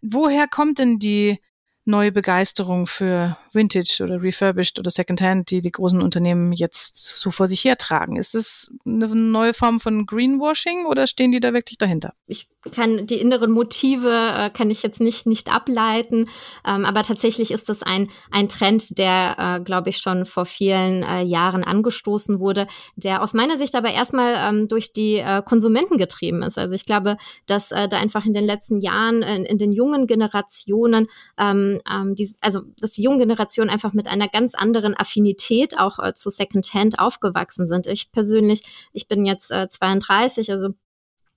Woher 0.00 0.46
kommt 0.48 0.78
denn 0.78 0.98
die 0.98 1.40
neue 1.86 2.12
Begeisterung 2.12 2.86
für 2.86 3.36
Vintage 3.52 4.00
oder 4.02 4.22
Refurbished 4.22 4.78
oder 4.78 4.90
Secondhand, 4.90 5.50
die 5.50 5.60
die 5.60 5.70
großen 5.70 6.00
Unternehmen 6.00 6.52
jetzt 6.52 6.96
so 6.96 7.30
vor 7.30 7.46
sich 7.46 7.64
hertragen. 7.64 8.16
Ist 8.16 8.34
es 8.34 8.74
eine 8.86 9.06
neue 9.06 9.54
Form 9.54 9.80
von 9.80 10.06
Greenwashing 10.06 10.86
oder 10.86 11.06
stehen 11.06 11.32
die 11.32 11.40
da 11.40 11.52
wirklich 11.52 11.78
dahinter? 11.78 12.14
Ich 12.26 12.48
kann 12.72 13.06
die 13.06 13.20
inneren 13.20 13.50
Motive 13.50 14.08
äh, 14.08 14.50
kann 14.50 14.70
ich 14.70 14.82
jetzt 14.82 15.00
nicht 15.00 15.26
nicht 15.26 15.52
ableiten, 15.52 16.28
ähm, 16.66 16.86
aber 16.86 17.02
tatsächlich 17.02 17.50
ist 17.50 17.68
das 17.68 17.82
ein 17.82 18.08
ein 18.30 18.48
Trend, 18.48 18.98
der 18.98 19.36
äh, 19.38 19.60
glaube 19.62 19.90
ich 19.90 19.98
schon 19.98 20.24
vor 20.24 20.46
vielen 20.46 21.02
äh, 21.02 21.22
Jahren 21.22 21.64
angestoßen 21.64 22.40
wurde, 22.40 22.66
der 22.96 23.22
aus 23.22 23.34
meiner 23.34 23.58
Sicht 23.58 23.74
aber 23.74 23.90
erstmal 23.90 24.34
ähm, 24.36 24.68
durch 24.68 24.94
die 24.94 25.16
äh, 25.16 25.42
Konsumenten 25.42 25.98
getrieben 25.98 26.42
ist. 26.42 26.58
Also 26.58 26.74
ich 26.74 26.86
glaube, 26.86 27.18
dass 27.46 27.70
äh, 27.70 27.88
da 27.88 27.98
einfach 27.98 28.24
in 28.24 28.32
den 28.32 28.44
letzten 28.44 28.80
Jahren 28.80 29.22
in, 29.22 29.44
in 29.44 29.58
den 29.58 29.72
jungen 29.72 30.06
Generationen 30.06 31.08
ähm, 31.38 31.73
ähm, 31.90 32.14
die, 32.14 32.34
also 32.40 32.62
dass 32.80 32.92
die 32.92 33.02
jungen 33.02 33.18
Generationen 33.18 33.70
einfach 33.70 33.92
mit 33.92 34.08
einer 34.08 34.28
ganz 34.28 34.54
anderen 34.54 34.96
Affinität 34.96 35.78
auch 35.78 35.98
äh, 35.98 36.14
zu 36.14 36.30
Secondhand 36.30 36.98
aufgewachsen 36.98 37.68
sind. 37.68 37.86
Ich 37.86 38.12
persönlich, 38.12 38.62
ich 38.92 39.08
bin 39.08 39.24
jetzt 39.24 39.50
äh, 39.50 39.68
32, 39.68 40.50
also 40.50 40.70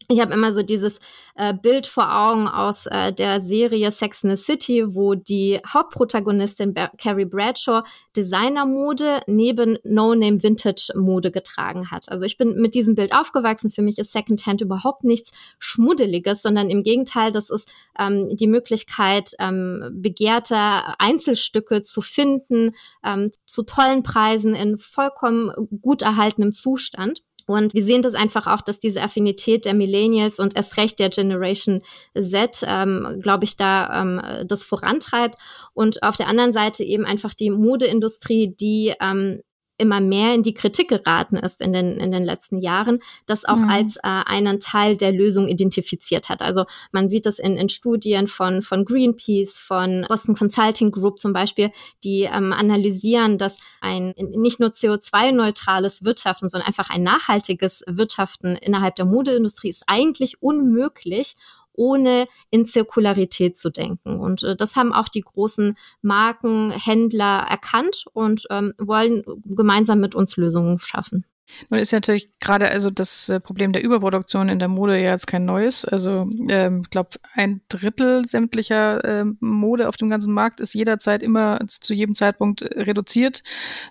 ich 0.09 0.21
habe 0.21 0.33
immer 0.33 0.53
so 0.53 0.63
dieses 0.63 0.99
äh, 1.35 1.53
Bild 1.53 1.85
vor 1.85 2.09
Augen 2.15 2.47
aus 2.47 2.85
äh, 2.85 3.11
der 3.11 3.41
Serie 3.41 3.91
Sex 3.91 4.23
in 4.23 4.33
the 4.33 4.41
City, 4.41 4.95
wo 4.95 5.15
die 5.15 5.59
Hauptprotagonistin 5.67 6.73
Bar 6.73 6.91
Carrie 6.97 7.25
Bradshaw 7.25 7.83
Designermode 8.15 9.21
neben 9.27 9.77
No-Name 9.83 10.41
Vintage-Mode 10.41 11.31
getragen 11.31 11.91
hat. 11.91 12.09
Also 12.09 12.25
ich 12.25 12.37
bin 12.37 12.55
mit 12.55 12.73
diesem 12.73 12.95
Bild 12.95 13.13
aufgewachsen. 13.13 13.69
Für 13.69 13.81
mich 13.81 13.97
ist 13.97 14.13
Secondhand 14.13 14.61
überhaupt 14.61 15.03
nichts 15.03 15.31
Schmuddeliges, 15.59 16.41
sondern 16.41 16.69
im 16.69 16.83
Gegenteil, 16.83 17.33
das 17.33 17.49
ist 17.49 17.67
ähm, 17.99 18.33
die 18.37 18.47
Möglichkeit, 18.47 19.31
ähm, 19.39 19.89
begehrter 19.91 20.95
Einzelstücke 20.99 21.81
zu 21.81 21.99
finden, 21.99 22.71
ähm, 23.03 23.29
zu 23.45 23.63
tollen 23.63 24.03
Preisen 24.03 24.55
in 24.55 24.77
vollkommen 24.77 25.51
gut 25.81 26.01
erhaltenem 26.01 26.53
Zustand. 26.53 27.23
Und 27.47 27.73
wir 27.73 27.83
sehen 27.83 28.01
das 28.01 28.13
einfach 28.13 28.45
auch, 28.45 28.61
dass 28.61 28.79
diese 28.79 29.01
Affinität 29.01 29.65
der 29.65 29.73
Millennials 29.73 30.37
und 30.37 30.55
erst 30.55 30.75
recht 30.77 30.99
der 30.99 31.09
Generation 31.09 31.81
Z, 32.13 32.63
ähm, 32.67 33.19
glaube 33.21 33.45
ich, 33.45 33.55
da 33.55 34.01
ähm, 34.01 34.21
das 34.45 34.63
vorantreibt. 34.63 35.35
Und 35.73 36.03
auf 36.03 36.17
der 36.17 36.27
anderen 36.27 36.51
Seite 36.51 36.83
eben 36.83 37.05
einfach 37.05 37.33
die 37.33 37.49
Modeindustrie, 37.49 38.53
die 38.59 38.93
ähm, 38.99 39.41
immer 39.77 40.01
mehr 40.01 40.33
in 40.33 40.43
die 40.43 40.53
Kritik 40.53 40.89
geraten 40.89 41.37
ist 41.37 41.61
in 41.61 41.73
den, 41.73 41.97
in 41.97 42.11
den 42.11 42.23
letzten 42.23 42.59
Jahren, 42.59 42.99
das 43.25 43.45
auch 43.45 43.57
mhm. 43.57 43.69
als 43.69 43.97
äh, 43.97 44.01
einen 44.03 44.59
Teil 44.59 44.97
der 44.97 45.11
Lösung 45.11 45.47
identifiziert 45.47 46.29
hat. 46.29 46.41
Also 46.41 46.65
man 46.91 47.09
sieht 47.09 47.25
das 47.25 47.39
in, 47.39 47.57
in 47.57 47.69
Studien 47.69 48.27
von, 48.27 48.61
von 48.61 48.85
Greenpeace, 48.85 49.57
von 49.57 50.05
Boston 50.07 50.35
Consulting 50.35 50.91
Group 50.91 51.19
zum 51.19 51.33
Beispiel, 51.33 51.71
die 52.03 52.23
ähm, 52.23 52.53
analysieren, 52.53 53.37
dass 53.37 53.59
ein 53.81 54.13
nicht 54.17 54.59
nur 54.59 54.69
CO2-neutrales 54.69 56.03
Wirtschaften, 56.03 56.49
sondern 56.49 56.67
einfach 56.67 56.89
ein 56.89 57.03
nachhaltiges 57.03 57.83
Wirtschaften 57.87 58.55
innerhalb 58.55 58.95
der 58.95 59.05
Modeindustrie 59.05 59.69
ist 59.69 59.83
eigentlich 59.87 60.41
unmöglich 60.41 61.35
ohne 61.77 62.27
in 62.49 62.65
Zirkularität 62.65 63.57
zu 63.57 63.69
denken. 63.69 64.19
Und 64.19 64.43
äh, 64.43 64.57
das 64.57 64.75
haben 64.75 64.91
auch 64.91 65.07
die 65.07 65.21
großen 65.21 65.77
Marken, 66.01 66.71
Händler 66.71 67.45
erkannt 67.49 68.05
und 68.11 68.43
ähm, 68.49 68.73
wollen 68.77 69.23
gemeinsam 69.45 70.01
mit 70.01 70.15
uns 70.15 70.35
Lösungen 70.35 70.77
schaffen. 70.79 71.25
Nun 71.69 71.79
ist 71.79 71.93
natürlich 71.93 72.29
gerade 72.39 72.69
also 72.69 72.89
das 72.89 73.29
äh, 73.29 73.39
Problem 73.39 73.71
der 73.71 73.83
Überproduktion 73.83 74.49
in 74.49 74.59
der 74.59 74.67
Mode 74.67 75.01
ja 75.01 75.11
jetzt 75.11 75.27
kein 75.27 75.45
neues. 75.45 75.85
Also 75.85 76.29
ähm, 76.49 76.81
ich 76.83 76.89
glaube, 76.89 77.11
ein 77.33 77.61
Drittel 77.69 78.25
sämtlicher 78.25 79.03
äh, 79.03 79.25
Mode 79.39 79.87
auf 79.87 79.97
dem 79.97 80.09
ganzen 80.09 80.33
Markt 80.33 80.59
ist 80.59 80.73
jederzeit 80.73 81.23
immer 81.23 81.59
zu 81.67 81.93
jedem 81.93 82.15
Zeitpunkt 82.15 82.63
reduziert, 82.63 83.43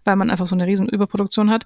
weil 0.05 0.16
man 0.16 0.31
einfach 0.31 0.47
so 0.47 0.55
eine 0.55 0.66
riesen 0.66 0.88
Überproduktion 0.88 1.50
hat. 1.50 1.64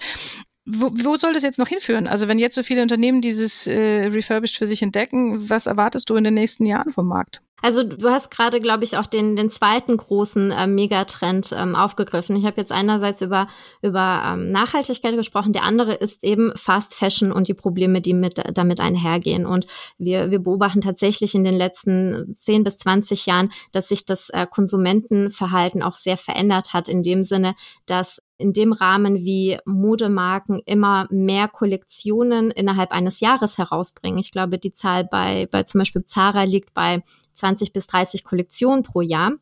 Wo, 0.72 0.90
wo 1.04 1.16
soll 1.16 1.32
das 1.32 1.42
jetzt 1.42 1.58
noch 1.58 1.68
hinführen? 1.68 2.06
Also 2.06 2.28
wenn 2.28 2.38
jetzt 2.38 2.54
so 2.54 2.62
viele 2.62 2.82
Unternehmen 2.82 3.20
dieses 3.20 3.66
äh, 3.66 4.06
Refurbished 4.06 4.56
für 4.56 4.66
sich 4.66 4.82
entdecken, 4.82 5.48
was 5.48 5.66
erwartest 5.66 6.10
du 6.10 6.16
in 6.16 6.24
den 6.24 6.34
nächsten 6.34 6.66
Jahren 6.66 6.92
vom 6.92 7.06
Markt? 7.06 7.42
Also 7.62 7.82
du 7.82 8.08
hast 8.08 8.30
gerade, 8.30 8.60
glaube 8.60 8.84
ich, 8.84 8.96
auch 8.96 9.06
den, 9.06 9.36
den 9.36 9.50
zweiten 9.50 9.96
großen 9.96 10.50
äh, 10.50 10.66
Megatrend 10.66 11.52
ähm, 11.52 11.76
aufgegriffen. 11.76 12.36
Ich 12.36 12.46
habe 12.46 12.60
jetzt 12.60 12.72
einerseits 12.72 13.20
über, 13.20 13.48
über 13.82 14.22
ähm, 14.24 14.50
Nachhaltigkeit 14.50 15.14
gesprochen, 15.14 15.52
der 15.52 15.64
andere 15.64 15.94
ist 15.94 16.24
eben 16.24 16.52
Fast 16.56 16.94
Fashion 16.94 17.32
und 17.32 17.48
die 17.48 17.54
Probleme, 17.54 18.00
die 18.00 18.14
mit, 18.14 18.42
damit 18.54 18.80
einhergehen. 18.80 19.44
Und 19.44 19.66
wir, 19.98 20.30
wir 20.30 20.38
beobachten 20.38 20.80
tatsächlich 20.80 21.34
in 21.34 21.44
den 21.44 21.54
letzten 21.54 22.34
10 22.34 22.64
bis 22.64 22.78
20 22.78 23.26
Jahren, 23.26 23.50
dass 23.72 23.88
sich 23.88 24.06
das 24.06 24.30
äh, 24.30 24.46
Konsumentenverhalten 24.48 25.82
auch 25.82 25.94
sehr 25.94 26.16
verändert 26.16 26.72
hat, 26.72 26.88
in 26.88 27.02
dem 27.02 27.24
Sinne, 27.24 27.54
dass 27.84 28.22
in 28.40 28.52
dem 28.52 28.72
Rahmen, 28.72 29.16
wie 29.16 29.58
Modemarken 29.64 30.60
immer 30.64 31.06
mehr 31.10 31.48
Kollektionen 31.48 32.50
innerhalb 32.50 32.92
eines 32.92 33.20
Jahres 33.20 33.58
herausbringen. 33.58 34.18
Ich 34.18 34.32
glaube, 34.32 34.58
die 34.58 34.72
Zahl 34.72 35.04
bei, 35.04 35.46
bei 35.50 35.62
zum 35.64 35.80
Beispiel 35.80 36.04
Zara 36.04 36.44
liegt 36.44 36.74
bei 36.74 37.02
20 37.34 37.72
bis 37.72 37.86
30 37.86 38.24
Kollektionen 38.24 38.82
pro 38.82 39.00
Jahr 39.00 39.32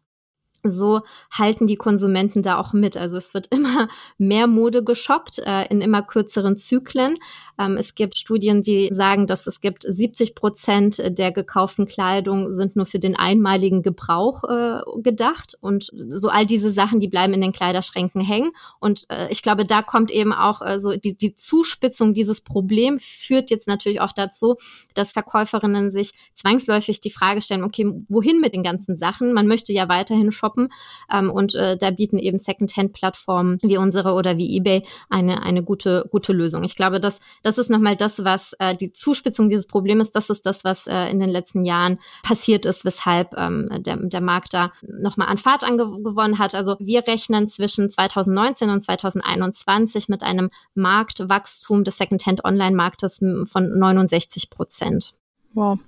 so 0.70 1.02
halten 1.30 1.66
die 1.66 1.76
Konsumenten 1.76 2.42
da 2.42 2.58
auch 2.58 2.72
mit. 2.72 2.96
Also 2.96 3.16
es 3.16 3.34
wird 3.34 3.46
immer 3.50 3.88
mehr 4.18 4.46
Mode 4.46 4.84
geshoppt 4.84 5.38
äh, 5.38 5.66
in 5.68 5.80
immer 5.80 6.02
kürzeren 6.02 6.56
Zyklen. 6.56 7.14
Ähm, 7.58 7.76
es 7.76 7.94
gibt 7.94 8.16
Studien, 8.16 8.62
die 8.62 8.88
sagen, 8.92 9.26
dass 9.26 9.46
es 9.46 9.60
gibt 9.60 9.82
70 9.82 10.34
Prozent 10.34 11.18
der 11.18 11.32
gekauften 11.32 11.86
Kleidung 11.86 12.52
sind 12.52 12.76
nur 12.76 12.86
für 12.86 12.98
den 12.98 13.16
einmaligen 13.16 13.82
Gebrauch 13.82 14.44
äh, 14.44 14.80
gedacht. 15.02 15.56
Und 15.60 15.90
so 16.08 16.28
all 16.28 16.46
diese 16.46 16.70
Sachen, 16.70 17.00
die 17.00 17.08
bleiben 17.08 17.34
in 17.34 17.40
den 17.40 17.52
Kleiderschränken 17.52 18.20
hängen. 18.20 18.52
Und 18.78 19.06
äh, 19.10 19.28
ich 19.30 19.42
glaube, 19.42 19.64
da 19.64 19.82
kommt 19.82 20.10
eben 20.10 20.32
auch 20.32 20.62
äh, 20.62 20.78
so 20.78 20.96
die, 20.96 21.16
die 21.16 21.34
Zuspitzung 21.34 22.14
dieses 22.14 22.40
Problem 22.40 22.98
führt 22.98 23.50
jetzt 23.50 23.66
natürlich 23.66 24.00
auch 24.00 24.12
dazu, 24.12 24.56
dass 24.94 25.12
Verkäuferinnen 25.12 25.90
sich 25.90 26.12
zwangsläufig 26.34 27.00
die 27.00 27.10
Frage 27.10 27.40
stellen, 27.40 27.64
okay, 27.64 27.90
wohin 28.08 28.40
mit 28.40 28.54
den 28.54 28.62
ganzen 28.62 28.96
Sachen? 28.96 29.32
Man 29.32 29.46
möchte 29.46 29.72
ja 29.72 29.88
weiterhin 29.88 30.30
shoppen 30.30 30.57
shoppen. 30.58 30.72
Ähm, 31.12 31.30
und 31.30 31.54
äh, 31.54 31.76
da 31.76 31.90
bieten 31.90 32.18
eben 32.18 32.38
Second-Hand-Plattformen 32.38 33.58
wie 33.62 33.76
unsere 33.76 34.14
oder 34.14 34.36
wie 34.36 34.56
eBay 34.56 34.82
eine, 35.08 35.42
eine 35.42 35.62
gute, 35.62 36.06
gute 36.10 36.32
Lösung. 36.32 36.64
Ich 36.64 36.76
glaube, 36.76 37.00
das, 37.00 37.20
das 37.42 37.58
ist 37.58 37.70
nochmal 37.70 37.96
das, 37.96 38.24
was 38.24 38.54
äh, 38.58 38.74
die 38.74 38.92
Zuspitzung 38.92 39.48
dieses 39.48 39.66
Problems 39.66 40.06
ist. 40.06 40.16
Das 40.16 40.30
ist 40.30 40.46
das, 40.46 40.64
was 40.64 40.86
äh, 40.86 41.10
in 41.10 41.20
den 41.20 41.30
letzten 41.30 41.64
Jahren 41.64 41.98
passiert 42.22 42.66
ist, 42.66 42.84
weshalb 42.84 43.34
ähm, 43.36 43.68
der, 43.78 43.96
der 43.96 44.20
Markt 44.20 44.54
da 44.54 44.72
nochmal 44.82 45.28
an 45.28 45.38
Fahrt 45.38 45.64
angewonnen 45.64 46.38
hat. 46.38 46.54
Also 46.54 46.76
wir 46.78 47.06
rechnen 47.06 47.48
zwischen 47.48 47.90
2019 47.90 48.70
und 48.70 48.82
2021 48.82 50.08
mit 50.08 50.22
einem 50.22 50.50
Marktwachstum 50.74 51.84
des 51.84 51.98
Second-Hand-Online-Marktes 51.98 53.18
von 53.44 53.78
69 53.78 54.50
Prozent. 54.50 55.14
Wow. 55.54 55.78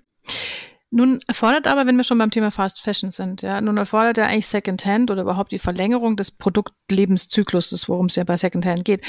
Nun 0.93 1.21
erfordert 1.29 1.69
aber, 1.69 1.87
wenn 1.87 1.97
wir 1.97 2.03
schon 2.03 2.19
beim 2.19 2.33
Thema 2.33 2.51
Fast 2.51 2.83
Fashion 2.83 3.13
sind, 3.13 3.43
ja, 3.43 3.61
nun 3.61 3.77
erfordert 3.77 4.19
ja 4.19 4.27
eigentlich 4.27 4.49
Secondhand 4.49 5.13
oder 5.13 5.23
überhaupt 5.23 5.53
die 5.53 5.61
Verlängerung 5.61 6.17
des 6.17 6.33
Produktlebenszykluses, 6.33 7.89
worum 7.89 8.07
es 8.07 8.17
ja 8.17 8.25
bei 8.25 8.37
Secondhand 8.37 8.85
geht, 8.85 9.03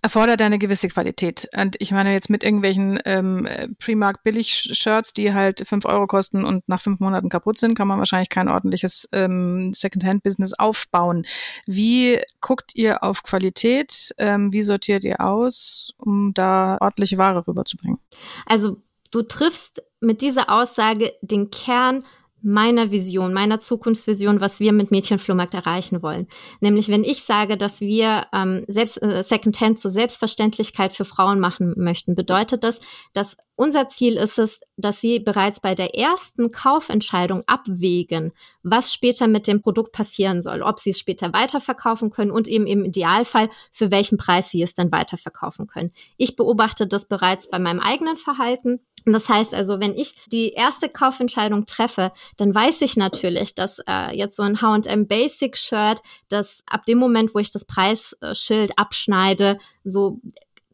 erfordert 0.00 0.40
eine 0.42 0.60
gewisse 0.60 0.88
Qualität. 0.88 1.48
Und 1.56 1.74
ich 1.80 1.90
meine 1.90 2.12
jetzt 2.12 2.30
mit 2.30 2.44
irgendwelchen 2.44 3.00
ähm, 3.04 3.48
Primark 3.80 4.22
Billig-Shirts, 4.22 5.12
die 5.12 5.34
halt 5.34 5.66
fünf 5.66 5.86
Euro 5.86 6.06
kosten 6.06 6.44
und 6.44 6.68
nach 6.68 6.80
fünf 6.80 7.00
Monaten 7.00 7.30
kaputt 7.30 7.58
sind, 7.58 7.74
kann 7.74 7.88
man 7.88 7.98
wahrscheinlich 7.98 8.28
kein 8.28 8.48
ordentliches 8.48 9.08
ähm, 9.10 9.72
Secondhand-Business 9.72 10.54
aufbauen. 10.54 11.26
Wie 11.66 12.20
guckt 12.40 12.76
ihr 12.76 13.02
auf 13.02 13.24
Qualität? 13.24 14.14
Ähm, 14.18 14.52
wie 14.52 14.62
sortiert 14.62 15.04
ihr 15.04 15.20
aus, 15.20 15.94
um 15.96 16.32
da 16.32 16.78
ordentliche 16.80 17.18
Ware 17.18 17.44
rüberzubringen? 17.44 17.98
Also 18.46 18.80
Du 19.14 19.22
triffst 19.22 19.80
mit 20.00 20.22
dieser 20.22 20.50
Aussage 20.50 21.12
den 21.22 21.52
Kern 21.52 22.04
meiner 22.42 22.90
Vision, 22.90 23.32
meiner 23.32 23.60
Zukunftsvision, 23.60 24.40
was 24.40 24.58
wir 24.58 24.72
mit 24.72 24.90
Mädchenflohmarkt 24.90 25.54
erreichen 25.54 26.02
wollen. 26.02 26.26
Nämlich, 26.60 26.88
wenn 26.88 27.04
ich 27.04 27.22
sage, 27.22 27.56
dass 27.56 27.80
wir 27.80 28.26
ähm, 28.32 28.64
selbst 28.66 29.00
äh, 29.00 29.22
Secondhand 29.22 29.78
zur 29.78 29.92
Selbstverständlichkeit 29.92 30.92
für 30.92 31.04
Frauen 31.04 31.38
machen 31.38 31.74
möchten, 31.76 32.16
bedeutet 32.16 32.64
das, 32.64 32.80
dass 33.12 33.36
unser 33.54 33.88
Ziel 33.88 34.16
ist 34.16 34.40
es, 34.40 34.60
dass 34.76 35.00
sie 35.00 35.20
bereits 35.20 35.60
bei 35.60 35.76
der 35.76 35.94
ersten 35.94 36.50
Kaufentscheidung 36.50 37.42
abwägen, 37.46 38.32
was 38.64 38.92
später 38.92 39.28
mit 39.28 39.46
dem 39.46 39.62
Produkt 39.62 39.92
passieren 39.92 40.42
soll, 40.42 40.60
ob 40.60 40.80
sie 40.80 40.90
es 40.90 40.98
später 40.98 41.32
weiterverkaufen 41.32 42.10
können 42.10 42.32
und 42.32 42.48
eben 42.48 42.66
im 42.66 42.84
Idealfall, 42.84 43.48
für 43.70 43.92
welchen 43.92 44.18
Preis 44.18 44.50
sie 44.50 44.60
es 44.60 44.74
dann 44.74 44.90
weiterverkaufen 44.90 45.68
können. 45.68 45.92
Ich 46.16 46.34
beobachte 46.34 46.88
das 46.88 47.06
bereits 47.06 47.48
bei 47.48 47.60
meinem 47.60 47.78
eigenen 47.78 48.16
Verhalten. 48.16 48.80
Das 49.06 49.28
heißt 49.28 49.52
also, 49.52 49.80
wenn 49.80 49.94
ich 49.94 50.14
die 50.32 50.52
erste 50.52 50.88
Kaufentscheidung 50.88 51.66
treffe, 51.66 52.12
dann 52.36 52.54
weiß 52.54 52.80
ich 52.82 52.96
natürlich, 52.96 53.54
dass 53.54 53.80
äh, 53.86 54.16
jetzt 54.16 54.36
so 54.36 54.42
ein 54.42 54.62
H&M 54.62 55.06
Basic 55.06 55.56
Shirt, 55.56 56.00
das 56.28 56.62
ab 56.66 56.86
dem 56.86 56.98
Moment, 56.98 57.34
wo 57.34 57.38
ich 57.38 57.50
das 57.50 57.66
Preisschild 57.66 58.78
abschneide, 58.78 59.58
so 59.84 60.20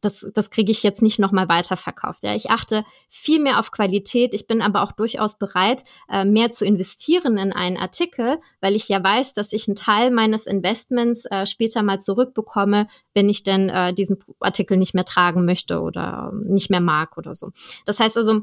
das, 0.01 0.27
das 0.35 0.51
kriege 0.51 0.71
ich 0.71 0.83
jetzt 0.83 1.03
nicht 1.03 1.19
nochmal 1.19 1.49
weiterverkauft. 1.49 2.23
Ja, 2.23 2.35
ich 2.35 2.51
achte 2.51 2.85
viel 3.09 3.41
mehr 3.41 3.59
auf 3.59 3.71
Qualität. 3.71 4.35
Ich 4.35 4.47
bin 4.47 4.63
aber 4.63 4.83
auch 4.83 4.93
durchaus 4.93 5.39
bereit, 5.39 5.85
äh, 6.09 6.25
mehr 6.25 6.51
zu 6.51 6.65
investieren 6.65 7.37
in 7.37 7.53
einen 7.53 7.77
Artikel, 7.77 8.39
weil 8.61 8.75
ich 8.75 8.89
ja 8.89 9.03
weiß, 9.03 9.35
dass 9.35 9.53
ich 9.53 9.69
einen 9.69 9.75
Teil 9.75 10.11
meines 10.11 10.47
Investments 10.47 11.27
äh, 11.27 11.47
später 11.47 11.83
mal 11.83 12.01
zurückbekomme, 12.01 12.87
wenn 13.15 13.29
ich 13.29 13.43
denn 13.43 13.69
äh, 13.69 13.93
diesen 13.93 14.19
Artikel 14.41 14.77
nicht 14.77 14.95
mehr 14.95 15.05
tragen 15.05 15.45
möchte 15.45 15.81
oder 15.81 16.33
nicht 16.35 16.71
mehr 16.71 16.81
mag 16.81 17.19
oder 17.19 17.35
so. 17.35 17.51
Das 17.85 18.01
heißt 18.01 18.17
also, 18.17 18.43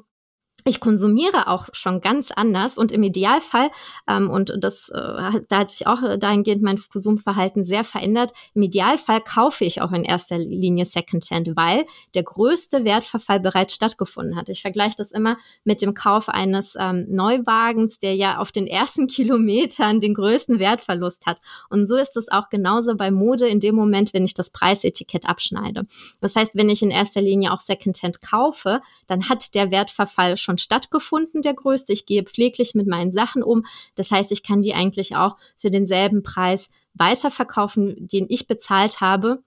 ich 0.68 0.80
konsumiere 0.80 1.48
auch 1.48 1.70
schon 1.74 2.02
ganz 2.02 2.32
anders 2.32 2.78
und 2.78 2.92
im 2.92 3.04
Idealfall, 3.04 3.70
ähm, 4.08 4.30
und 4.30 4.54
das, 4.60 4.90
äh, 4.90 5.42
da 5.48 5.58
hat 5.60 5.72
sich 5.72 5.88
auch 5.88 6.00
dahingehend 6.20 6.62
mein 6.62 6.80
Konsumverhalten 6.92 7.64
sehr 7.64 7.84
verändert, 7.84 8.34
im 8.54 8.62
Idealfall 8.62 9.22
kaufe 9.22 9.66
ich 9.66 9.82
auch 9.82 9.92
in 9.92 10.04
erster 10.04 10.38
Linie 10.38 10.86
Secondhand, 10.86 11.56
weil 11.56 11.86
der 12.14 12.24
größte 12.24 12.84
Wertverfall 12.84 13.40
bereits 13.40 13.74
stattgefunden 13.74 14.36
hat. 14.36 14.50
Ich 14.50 14.62
vergleiche 14.62 14.96
das 14.98 15.12
immer 15.12 15.38
mit 15.64 15.82
dem 15.82 15.94
Kauf 15.94 16.30
eines 16.30 16.76
ähm, 16.80 17.06
Neuwagens, 17.10 18.00
der 18.00 18.16
ja 18.16 18.38
auf 18.40 18.52
den 18.52 18.68
ersten 18.68 19.08
Kilometern 19.18 20.02
den 20.02 20.14
größten 20.14 20.60
Wertverlust 20.60 21.26
hat. 21.26 21.40
Und 21.70 21.88
so 21.88 21.96
ist 21.96 22.18
es 22.18 22.30
auch 22.30 22.50
genauso 22.50 22.96
bei 22.96 23.12
Mode 23.12 23.48
in 23.48 23.60
dem 23.60 23.76
Moment, 23.76 24.14
wenn 24.14 24.26
ich 24.26 24.34
das 24.34 24.52
Preisetikett 24.52 25.28
abschneide. 25.28 25.86
Das 26.22 26.36
heißt, 26.36 26.56
wenn 26.56 26.70
ich 26.70 26.82
in 26.82 26.92
erster 26.92 27.22
Linie 27.22 27.52
auch 27.52 27.62
Secondhand 27.62 28.22
kaufe, 28.22 28.82
dann 29.08 29.30
hat 29.30 29.56
der 29.56 29.72
Wertverfall 29.72 30.38
schon 30.38 30.57
schon 30.58 30.64
stattgefunden, 30.64 31.42
der 31.42 31.54
größte. 31.54 31.94
Ich 31.94 32.06
gehe 32.06 32.24
pfleglich 32.24 32.76
mit 32.76 32.88
meinen 32.88 33.12
Sachen 33.12 33.44
um. 33.44 33.66
Das 33.96 34.12
heißt, 34.12 34.32
ich 34.32 34.44
kann 34.44 34.62
die 34.62 34.74
eigentlich 34.74 35.16
auch 35.16 35.38
für 35.58 35.70
denselben 35.70 36.24
Preis 36.24 36.70
weiterverkaufen, 36.94 38.08
den 38.08 38.26
ich 38.30 38.48
bezahlt 38.48 39.02
habe. 39.02 39.44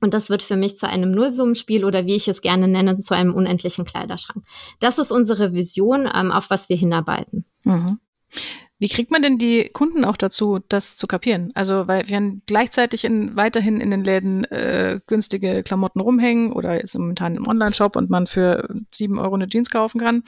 Und 0.00 0.14
das 0.14 0.30
wird 0.30 0.42
für 0.42 0.56
mich 0.56 0.76
zu 0.76 0.88
einem 0.88 1.12
Nullsummenspiel 1.12 1.84
oder 1.84 2.06
wie 2.06 2.16
ich 2.16 2.26
es 2.26 2.42
gerne 2.42 2.66
nenne, 2.66 2.96
zu 2.98 3.14
einem 3.14 3.34
unendlichen 3.34 3.84
Kleiderschrank. 3.84 4.44
Das 4.80 4.98
ist 4.98 5.12
unsere 5.12 5.52
Vision, 5.52 6.10
ähm, 6.12 6.32
auf 6.32 6.50
was 6.50 6.68
wir 6.68 6.76
hinarbeiten. 6.76 7.44
Mhm. 7.64 8.00
Wie 8.82 8.88
kriegt 8.88 9.12
man 9.12 9.22
denn 9.22 9.38
die 9.38 9.70
Kunden 9.72 10.04
auch 10.04 10.16
dazu, 10.16 10.58
das 10.68 10.96
zu 10.96 11.06
kapieren? 11.06 11.52
Also, 11.54 11.86
weil 11.86 12.08
wir 12.08 12.20
gleichzeitig 12.46 13.04
in, 13.04 13.36
weiterhin 13.36 13.80
in 13.80 13.92
den 13.92 14.02
Läden 14.02 14.42
äh, 14.46 14.98
günstige 15.06 15.62
Klamotten 15.62 16.00
rumhängen 16.00 16.52
oder 16.52 16.74
jetzt 16.74 16.98
momentan 16.98 17.36
im 17.36 17.46
Online-Shop 17.46 17.94
und 17.94 18.10
man 18.10 18.26
für 18.26 18.68
sieben 18.90 19.20
Euro 19.20 19.36
eine 19.36 19.46
Jeans 19.46 19.70
kaufen 19.70 20.00
kann. 20.00 20.24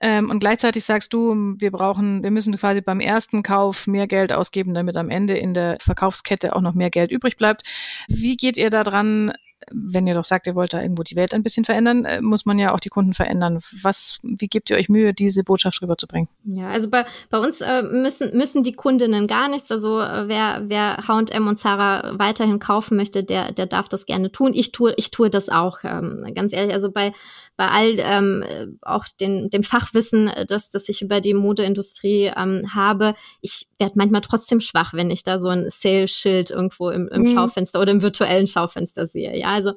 Ähm, 0.00 0.30
und 0.30 0.40
gleichzeitig 0.40 0.84
sagst 0.84 1.12
du, 1.12 1.34
wir 1.58 1.70
brauchen, 1.70 2.22
wir 2.22 2.30
müssen 2.30 2.56
quasi 2.56 2.80
beim 2.80 2.98
ersten 2.98 3.42
Kauf 3.42 3.86
mehr 3.86 4.06
Geld 4.06 4.32
ausgeben, 4.32 4.72
damit 4.72 4.96
am 4.96 5.10
Ende 5.10 5.36
in 5.36 5.52
der 5.52 5.76
Verkaufskette 5.78 6.56
auch 6.56 6.62
noch 6.62 6.72
mehr 6.72 6.88
Geld 6.88 7.10
übrig 7.10 7.36
bleibt. 7.36 7.68
Wie 8.08 8.38
geht 8.38 8.56
ihr 8.56 8.70
da 8.70 8.84
dran, 8.84 9.32
wenn 9.70 10.06
ihr 10.06 10.14
doch 10.14 10.24
sagt, 10.24 10.46
ihr 10.46 10.54
wollt 10.54 10.72
da 10.72 10.82
irgendwo 10.82 11.02
die 11.02 11.16
Welt 11.16 11.34
ein 11.34 11.42
bisschen 11.42 11.64
verändern, 11.64 12.04
äh, 12.04 12.20
muss 12.20 12.46
man 12.46 12.58
ja 12.58 12.74
auch 12.74 12.80
die 12.80 12.88
Kunden 12.88 13.14
verändern. 13.14 13.58
Was, 13.82 14.18
wie 14.22 14.48
gebt 14.48 14.70
ihr 14.70 14.76
euch 14.76 14.88
Mühe, 14.88 15.14
diese 15.14 15.44
Botschaft 15.44 15.80
rüberzubringen? 15.82 16.28
Ja, 16.44 16.68
also 16.68 16.90
bei, 16.90 17.04
bei 17.30 17.38
uns 17.38 17.60
äh, 17.60 17.82
müssen, 17.82 18.36
müssen 18.36 18.62
die 18.62 18.72
Kundinnen 18.72 19.26
gar 19.26 19.48
nichts. 19.48 19.70
Also 19.70 20.00
äh, 20.00 20.28
wer, 20.28 20.62
wer 20.66 20.96
H&M 21.08 21.46
und 21.46 21.58
Zara 21.58 22.18
weiterhin 22.18 22.58
kaufen 22.58 22.96
möchte, 22.96 23.24
der, 23.24 23.52
der 23.52 23.66
darf 23.66 23.88
das 23.88 24.06
gerne 24.06 24.32
tun. 24.32 24.52
Ich 24.54 24.72
tue, 24.72 24.94
ich 24.96 25.10
tue 25.10 25.30
das 25.30 25.48
auch, 25.48 25.78
ähm, 25.84 26.22
ganz 26.34 26.52
ehrlich. 26.52 26.72
Also 26.72 26.90
bei, 26.90 27.12
bei 27.56 27.68
all 27.68 27.96
ähm, 27.98 28.78
auch 28.82 29.04
den, 29.20 29.50
dem 29.50 29.62
Fachwissen, 29.62 30.28
äh, 30.28 30.46
das, 30.46 30.70
das 30.70 30.88
ich 30.88 31.02
über 31.02 31.20
die 31.20 31.34
Modeindustrie 31.34 32.32
ähm, 32.36 32.62
habe, 32.74 33.14
ich 33.40 33.66
werde 33.78 33.94
manchmal 33.96 34.22
trotzdem 34.22 34.60
schwach, 34.60 34.94
wenn 34.94 35.10
ich 35.10 35.22
da 35.22 35.38
so 35.38 35.48
ein 35.48 35.68
Sales-Schild 35.68 36.50
irgendwo 36.50 36.90
im, 36.90 37.08
im 37.08 37.22
mhm. 37.22 37.26
Schaufenster 37.26 37.80
oder 37.80 37.92
im 37.92 38.02
virtuellen 38.02 38.46
Schaufenster 38.46 39.06
sehe. 39.06 39.36
Ja, 39.38 39.48
also 39.48 39.72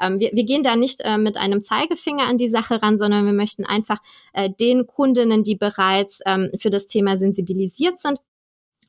ähm, 0.00 0.18
wir, 0.18 0.30
wir 0.32 0.44
gehen 0.44 0.62
da 0.62 0.76
nicht 0.76 1.00
äh, 1.02 1.18
mit 1.18 1.36
einem 1.36 1.62
Zeigefinger 1.62 2.26
an 2.26 2.38
die 2.38 2.48
Sache 2.48 2.82
ran, 2.82 2.98
sondern 2.98 3.24
wir 3.26 3.32
möchten 3.32 3.64
einfach 3.64 3.98
äh, 4.32 4.50
den 4.60 4.86
Kundinnen, 4.86 5.44
die 5.44 5.56
bereits 5.56 6.20
ähm, 6.26 6.50
für 6.58 6.70
das 6.70 6.86
Thema 6.86 7.16
sensibilisiert 7.16 8.00
sind, 8.00 8.18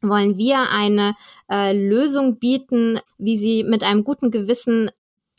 wollen 0.01 0.37
wir 0.37 0.69
eine 0.69 1.15
äh, 1.49 1.73
Lösung 1.73 2.39
bieten, 2.39 2.99
wie 3.17 3.37
sie 3.37 3.63
mit 3.63 3.83
einem 3.83 4.03
guten 4.03 4.31
Gewissen 4.31 4.89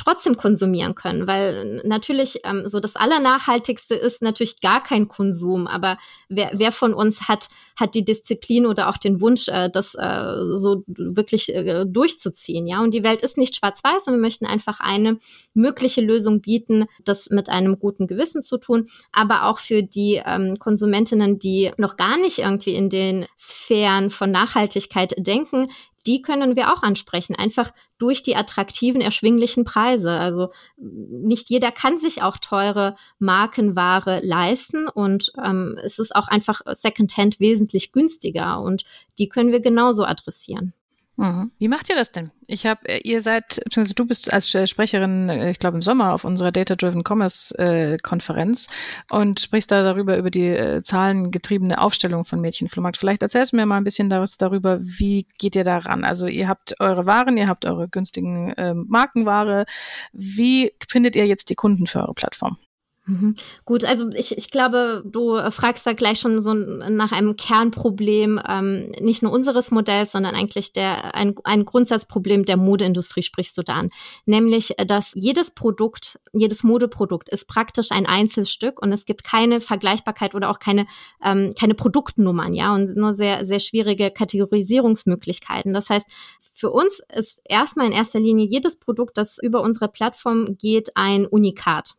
trotzdem 0.02 0.36
konsumieren 0.36 0.94
können, 0.94 1.26
weil 1.26 1.82
natürlich 1.84 2.40
ähm, 2.44 2.66
so 2.66 2.80
das 2.80 2.96
Allernachhaltigste 2.96 3.94
ist 3.94 4.22
natürlich 4.22 4.60
gar 4.60 4.82
kein 4.82 5.08
Konsum, 5.08 5.66
aber 5.66 5.98
wer, 6.28 6.50
wer 6.54 6.72
von 6.72 6.94
uns 6.94 7.28
hat 7.28 7.48
hat 7.76 7.94
die 7.94 8.04
Disziplin 8.04 8.66
oder 8.66 8.88
auch 8.88 8.96
den 8.96 9.20
Wunsch, 9.20 9.48
äh, 9.48 9.70
das 9.70 9.94
äh, 9.94 10.34
so 10.54 10.84
wirklich 10.86 11.54
äh, 11.54 11.84
durchzuziehen, 11.86 12.66
ja? 12.66 12.80
Und 12.80 12.94
die 12.94 13.02
Welt 13.04 13.22
ist 13.22 13.36
nicht 13.36 13.56
schwarz-weiß 13.56 14.06
und 14.06 14.14
wir 14.14 14.20
möchten 14.20 14.46
einfach 14.46 14.80
eine 14.80 15.18
mögliche 15.54 16.00
Lösung 16.00 16.40
bieten, 16.40 16.86
das 17.04 17.30
mit 17.30 17.48
einem 17.48 17.78
guten 17.78 18.06
Gewissen 18.06 18.42
zu 18.42 18.58
tun, 18.58 18.86
aber 19.12 19.44
auch 19.44 19.58
für 19.58 19.82
die 19.82 20.22
ähm, 20.24 20.58
Konsumentinnen, 20.58 21.38
die 21.38 21.70
noch 21.76 21.96
gar 21.96 22.16
nicht 22.16 22.38
irgendwie 22.38 22.74
in 22.74 22.88
den 22.88 23.26
Sphären 23.38 24.10
von 24.10 24.30
Nachhaltigkeit 24.30 25.14
denken, 25.18 25.68
die 26.06 26.22
können 26.22 26.56
wir 26.56 26.72
auch 26.72 26.82
ansprechen, 26.82 27.34
einfach 27.36 27.72
durch 27.98 28.22
die 28.22 28.36
attraktiven, 28.36 29.00
erschwinglichen 29.00 29.64
Preise. 29.64 30.10
Also 30.10 30.50
nicht 30.76 31.50
jeder 31.50 31.70
kann 31.70 31.98
sich 31.98 32.22
auch 32.22 32.38
teure 32.38 32.96
Markenware 33.18 34.20
leisten 34.24 34.88
und 34.88 35.32
ähm, 35.42 35.78
es 35.82 35.98
ist 35.98 36.14
auch 36.14 36.28
einfach 36.28 36.60
Secondhand 36.72 37.40
wesentlich 37.40 37.92
günstiger 37.92 38.60
und 38.60 38.84
die 39.18 39.28
können 39.28 39.52
wir 39.52 39.60
genauso 39.60 40.04
adressieren. 40.04 40.74
Mhm. 41.22 41.52
Wie 41.60 41.68
macht 41.68 41.88
ihr 41.88 41.94
das 41.94 42.10
denn? 42.10 42.32
Ich 42.48 42.66
habe, 42.66 42.80
äh, 42.88 42.98
ihr 43.04 43.20
seid, 43.20 43.62
du 43.94 44.04
bist 44.04 44.32
als 44.32 44.50
Sprecherin, 44.50 45.28
äh, 45.28 45.52
ich 45.52 45.60
glaube 45.60 45.76
im 45.76 45.82
Sommer 45.82 46.14
auf 46.14 46.24
unserer 46.24 46.50
Data 46.50 46.74
Driven 46.74 47.04
Commerce 47.06 47.56
äh, 47.58 47.96
Konferenz 48.02 48.66
und 49.12 49.38
sprichst 49.38 49.70
da 49.70 49.84
darüber 49.84 50.16
über 50.16 50.30
die 50.32 50.48
äh, 50.48 50.82
zahlengetriebene 50.82 51.80
Aufstellung 51.80 52.24
von 52.24 52.40
Mädchenflohmarkt. 52.40 52.96
Vielleicht 52.96 53.22
erzählst 53.22 53.52
du 53.52 53.56
mir 53.56 53.66
mal 53.66 53.76
ein 53.76 53.84
bisschen 53.84 54.10
darüber, 54.10 54.80
wie 54.80 55.28
geht 55.38 55.54
ihr 55.54 55.62
daran? 55.62 56.02
Also 56.02 56.26
ihr 56.26 56.48
habt 56.48 56.80
eure 56.80 57.06
Waren, 57.06 57.36
ihr 57.36 57.46
habt 57.46 57.66
eure 57.66 57.88
günstigen 57.88 58.50
äh, 58.54 58.74
Markenware. 58.74 59.66
Wie 60.12 60.72
findet 60.88 61.14
ihr 61.14 61.28
jetzt 61.28 61.50
die 61.50 61.54
Kunden 61.54 61.86
für 61.86 62.00
eure 62.00 62.14
Plattform? 62.14 62.58
Mhm. 63.04 63.34
Gut, 63.64 63.84
also 63.84 64.10
ich, 64.10 64.38
ich 64.38 64.50
glaube, 64.50 65.02
du 65.04 65.36
fragst 65.50 65.84
da 65.84 65.92
gleich 65.92 66.20
schon 66.20 66.38
so 66.38 66.54
nach 66.54 67.10
einem 67.10 67.36
Kernproblem, 67.36 68.40
ähm, 68.48 68.92
nicht 69.00 69.22
nur 69.22 69.32
unseres 69.32 69.72
Modells, 69.72 70.12
sondern 70.12 70.36
eigentlich 70.36 70.72
der 70.72 71.14
ein, 71.16 71.34
ein 71.42 71.64
Grundsatzproblem 71.64 72.44
der 72.44 72.56
Modeindustrie 72.56 73.24
sprichst 73.24 73.58
du 73.58 73.62
da 73.62 73.74
an. 73.74 73.90
Nämlich, 74.24 74.74
dass 74.86 75.12
jedes 75.16 75.50
Produkt, 75.50 76.20
jedes 76.32 76.62
Modeprodukt 76.62 77.28
ist 77.28 77.48
praktisch 77.48 77.90
ein 77.90 78.06
Einzelstück 78.06 78.80
und 78.80 78.92
es 78.92 79.04
gibt 79.04 79.24
keine 79.24 79.60
Vergleichbarkeit 79.60 80.36
oder 80.36 80.48
auch 80.48 80.60
keine, 80.60 80.86
ähm, 81.24 81.54
keine 81.58 81.74
Produktnummern, 81.74 82.54
ja, 82.54 82.72
und 82.72 82.94
nur 82.96 83.12
sehr, 83.12 83.44
sehr 83.44 83.58
schwierige 83.58 84.12
Kategorisierungsmöglichkeiten. 84.12 85.74
Das 85.74 85.90
heißt, 85.90 86.06
für 86.38 86.70
uns 86.70 87.00
ist 87.12 87.40
erstmal 87.44 87.86
in 87.86 87.92
erster 87.92 88.20
Linie 88.20 88.46
jedes 88.46 88.78
Produkt, 88.78 89.18
das 89.18 89.38
über 89.42 89.60
unsere 89.60 89.88
Plattform 89.88 90.56
geht, 90.56 90.96
ein 90.96 91.26
Unikat. 91.26 91.96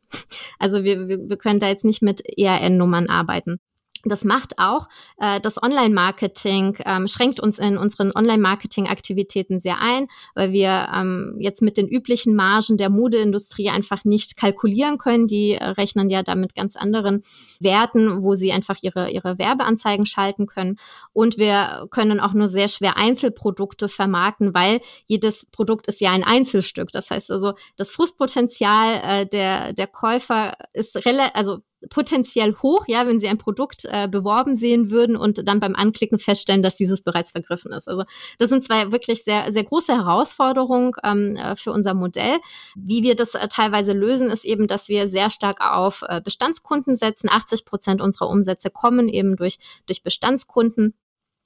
Also 0.59 0.83
wir, 0.83 1.07
wir, 1.07 1.29
wir 1.29 1.37
können 1.37 1.59
da 1.59 1.67
jetzt 1.67 1.85
nicht 1.85 2.01
mit 2.01 2.21
ERN-Nummern 2.37 3.09
arbeiten. 3.09 3.59
Das 4.05 4.25
macht 4.25 4.59
auch 4.59 4.89
äh, 5.17 5.39
das 5.39 5.61
Online-Marketing, 5.61 6.77
ähm, 6.85 7.07
schränkt 7.07 7.39
uns 7.39 7.57
in 7.57 7.77
unseren 7.77 8.11
Online-Marketing-Aktivitäten 8.13 9.61
sehr 9.61 9.79
ein, 9.79 10.07
weil 10.35 10.51
wir 10.51 10.89
ähm, 10.93 11.37
jetzt 11.39 11.61
mit 11.61 11.77
den 11.77 11.87
üblichen 11.87 12.35
Margen 12.35 12.75
der 12.77 12.89
Modeindustrie 12.89 13.69
einfach 13.69 14.03
nicht 14.03 14.35
kalkulieren 14.35 14.97
können. 14.97 15.27
Die 15.27 15.53
äh, 15.53 15.63
rechnen 15.63 16.09
ja 16.09 16.21
da 16.21 16.35
mit 16.35 16.53
ganz 16.53 16.75
anderen 16.75 17.23
Werten, 17.61 18.23
wo 18.23 18.33
sie 18.33 18.51
einfach 18.51 18.77
ihre, 18.81 19.09
ihre 19.09 19.37
Werbeanzeigen 19.37 20.05
schalten 20.05 20.47
können. 20.47 20.75
Und 21.13 21.37
wir 21.37 21.87
können 21.89 22.19
auch 22.19 22.33
nur 22.33 22.49
sehr 22.49 22.67
schwer 22.67 22.97
Einzelprodukte 22.97 23.87
vermarkten, 23.87 24.53
weil 24.53 24.81
jedes 25.07 25.45
Produkt 25.45 25.87
ist 25.87 26.01
ja 26.01 26.11
ein 26.11 26.25
Einzelstück. 26.25 26.91
Das 26.91 27.09
heißt 27.09 27.31
also, 27.31 27.53
das 27.77 27.91
Frustpotenzial 27.91 29.01
äh, 29.01 29.25
der, 29.25 29.71
der 29.71 29.87
Käufer 29.87 30.57
ist 30.73 30.95
relativ, 31.05 31.31
also 31.35 31.59
potenziell 31.89 32.55
hoch, 32.55 32.85
ja, 32.87 33.07
wenn 33.07 33.19
sie 33.19 33.27
ein 33.27 33.37
Produkt 33.37 33.85
äh, 33.85 34.07
beworben 34.07 34.55
sehen 34.55 34.89
würden 34.89 35.15
und 35.15 35.47
dann 35.47 35.59
beim 35.59 35.75
Anklicken 35.75 36.19
feststellen, 36.19 36.61
dass 36.61 36.75
dieses 36.75 37.01
bereits 37.01 37.31
vergriffen 37.31 37.71
ist. 37.71 37.87
Also 37.87 38.03
das 38.37 38.49
sind 38.49 38.63
zwei 38.63 38.91
wirklich 38.91 39.23
sehr, 39.23 39.51
sehr 39.51 39.63
große 39.63 39.93
Herausforderungen 39.93 40.91
ähm, 41.03 41.35
äh, 41.35 41.55
für 41.55 41.71
unser 41.71 41.93
Modell. 41.93 42.39
Wie 42.75 43.03
wir 43.03 43.15
das 43.15 43.35
äh, 43.35 43.47
teilweise 43.47 43.93
lösen, 43.93 44.29
ist 44.29 44.45
eben, 44.45 44.67
dass 44.67 44.89
wir 44.89 45.07
sehr 45.07 45.29
stark 45.29 45.61
auf 45.61 46.03
äh, 46.07 46.21
Bestandskunden 46.21 46.95
setzen. 46.95 47.29
80 47.29 47.65
Prozent 47.65 48.01
unserer 48.01 48.29
Umsätze 48.29 48.69
kommen 48.69 49.09
eben 49.09 49.35
durch, 49.35 49.57
durch 49.85 50.03
Bestandskunden. 50.03 50.93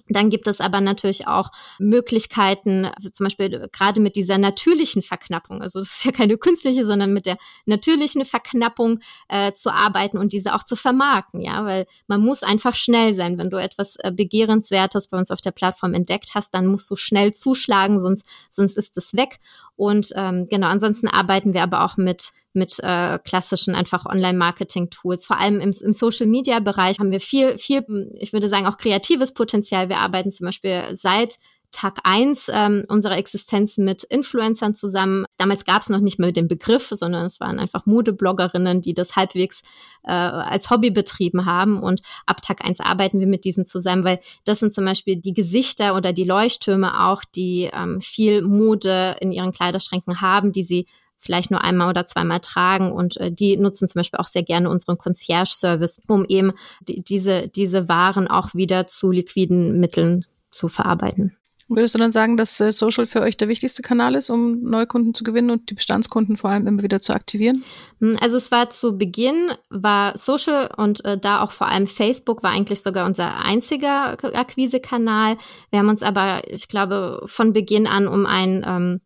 Dann 0.10 0.30
gibt 0.30 0.48
es 0.48 0.62
aber 0.62 0.82
natürlich 0.82 1.28
auch 1.28 1.52
Möglichkeiten, 1.80 2.89
zum 3.12 3.26
Beispiel 3.26 3.67
gerade 3.72 4.02
mit 4.02 4.15
dieser 4.15 4.38
natürlichen 4.38 5.02
Verknappung, 5.02 5.62
also 5.62 5.80
das 5.80 5.98
ist 5.98 6.06
ja 6.06 6.12
keine 6.12 6.38
künstliche, 6.38 6.86
sondern 6.86 7.13
mit 7.13 7.26
der 7.26 7.38
natürlichen 7.65 8.26
Verknappung 8.26 9.00
äh, 9.28 9.52
zu 9.54 9.74
arbeiten 9.74 10.17
und 10.17 10.34
diese 10.34 10.56
auch 10.56 10.63
zu 10.63 10.76
vermarkten, 10.76 11.41
ja, 11.41 11.65
weil 11.65 11.86
man 12.08 12.22
muss 12.22 12.43
einfach 12.43 12.76
schnell 12.76 13.13
sein. 13.13 13.38
Wenn 13.38 13.50
du 13.50 13.58
etwas 13.58 13.98
äh, 13.98 14.12
Begehrenswertes 14.12 15.10
bei 15.10 15.17
uns 15.17 15.32
auf 15.32 15.41
der 15.41 15.52
Plattform 15.52 15.93
entdeckt 15.93 16.32
hast, 16.36 16.54
dann 16.54 16.67
musst 16.67 16.89
du 16.89 16.96
schnell 16.96 17.34
zuschlagen, 17.34 18.00
sonst, 18.00 18.26
sonst 18.50 18.78
ist 18.78 18.98
es 18.98 19.13
weg. 19.13 19.39
Und 19.78 20.10
ähm, 20.16 20.48
genau, 20.50 20.68
ansonsten 20.68 21.08
arbeiten 21.08 21.54
wir 21.54 21.63
aber 21.63 21.86
auch 21.86 21.96
mit 21.96 22.32
mit 22.58 22.80
äh, 22.82 23.20
klassischen 23.20 23.76
einfach 23.76 24.06
Online-Marketing-Tools. 24.06 25.26
Vor 25.26 25.40
allem 25.40 25.60
im, 25.60 25.72
im 25.80 25.94
Social-Media-Bereich 25.94 27.00
haben 27.00 27.12
wir 27.12 27.22
viel, 27.22 27.58
viel, 27.58 28.12
ich 28.16 28.34
würde 28.34 28.50
sagen, 28.50 28.66
auch 28.66 28.78
kreatives 28.78 29.34
Potenzial. 29.34 29.88
Wir 29.88 30.00
arbeiten 30.00 30.32
zum 30.32 30.46
Beispiel 30.46 30.84
seit 30.94 31.36
Tag 31.71 31.99
eins 32.03 32.49
ähm, 32.51 32.84
unserer 32.89 33.17
Existenz 33.17 33.77
mit 33.77 34.03
Influencern 34.03 34.73
zusammen. 34.73 35.25
Damals 35.38 35.63
gab 35.63 35.82
es 35.82 35.89
noch 35.89 35.99
nicht 35.99 36.17
mehr 36.17 36.32
den 36.32 36.47
Begriff, 36.47 36.89
sondern 36.91 37.25
es 37.25 37.39
waren 37.39 37.60
einfach 37.60 37.86
Modebloggerinnen, 37.86 38.82
die 38.82 38.93
das 38.93 39.15
halbwegs 39.15 39.62
äh, 40.03 40.12
als 40.12 40.69
Hobby 40.71 40.89
betrieben 40.89 41.45
haben. 41.45 41.82
Und 41.82 42.01
ab 42.25 42.41
Tag 42.41 42.65
eins 42.65 42.80
arbeiten 42.80 43.19
wir 43.19 43.27
mit 43.27 43.45
diesen 43.45 43.65
zusammen, 43.65 44.03
weil 44.03 44.19
das 44.45 44.60
sind 44.60 44.73
zum 44.73 44.86
Beispiel 44.86 45.17
die 45.17 45.34
Gesichter 45.34 45.95
oder 45.95 46.13
die 46.13 46.23
Leuchttürme 46.23 47.08
auch, 47.08 47.23
die 47.36 47.69
ähm, 47.71 48.01
viel 48.01 48.41
Mode 48.41 49.17
in 49.19 49.32
ihren 49.32 49.51
Kleiderschränken 49.51 50.21
haben, 50.21 50.51
die 50.51 50.63
sie 50.63 50.88
vielleicht 51.19 51.51
nur 51.51 51.63
einmal 51.63 51.89
oder 51.89 52.06
zweimal 52.06 52.39
tragen 52.39 52.91
und 52.91 53.17
äh, 53.17 53.32
die 53.32 53.58
nutzen 53.58 53.88
zum 53.88 53.99
Beispiel 53.99 54.19
auch 54.19 54.27
sehr 54.27 54.43
gerne 54.43 54.69
unseren 54.69 54.97
Concierge-Service, 54.97 56.01
um 56.08 56.25
eben 56.25 56.53
die, 56.88 57.03
diese, 57.03 57.47
diese 57.49 57.89
Waren 57.89 58.27
auch 58.27 58.53
wieder 58.53 58.88
zu 58.88 59.12
liquiden 59.12 59.80
Mitteln 59.80 60.25
zu 60.51 60.67
verarbeiten. 60.67 61.38
Würdest 61.69 61.95
du 61.95 61.99
dann 61.99 62.13
sagen, 62.13 62.38
dass 62.38 62.60
äh, 62.62 62.71
Social 62.71 63.08
für 63.08 63.21
euch 63.21 63.36
der 63.36 63.49
wichtigste 63.49 63.82
Kanal 63.82 64.15
ist, 64.15 64.30
um 64.30 64.62
Neukunden 64.62 65.13
zu 65.13 65.25
gewinnen 65.25 65.49
und 65.49 65.69
die 65.69 65.73
Bestandskunden 65.73 66.38
vor 66.38 66.49
allem 66.49 66.65
immer 66.65 66.82
wieder 66.82 67.01
zu 67.01 67.13
aktivieren? 67.13 67.63
Hm, 67.99 68.15
also 68.21 68.38
es 68.38 68.51
war 68.51 68.69
zu 68.69 68.97
Beginn, 68.97 69.51
war 69.69 70.17
Social 70.17 70.69
und 70.77 71.03
äh, 71.03 71.17
da 71.17 71.41
auch 71.41 71.51
vor 71.51 71.67
allem 71.67 71.88
Facebook 71.88 72.41
war 72.41 72.51
eigentlich 72.51 72.82
sogar 72.82 73.06
unser 73.06 73.38
einziger 73.38 74.17
Akquisekanal. 74.34 75.38
Wir 75.69 75.80
haben 75.80 75.89
uns 75.89 76.03
aber, 76.03 76.49
ich 76.49 76.69
glaube, 76.69 77.21
von 77.25 77.51
Beginn 77.51 77.86
an 77.86 78.08
um 78.08 78.25
ein 78.25 78.63
ähm, 78.65 79.01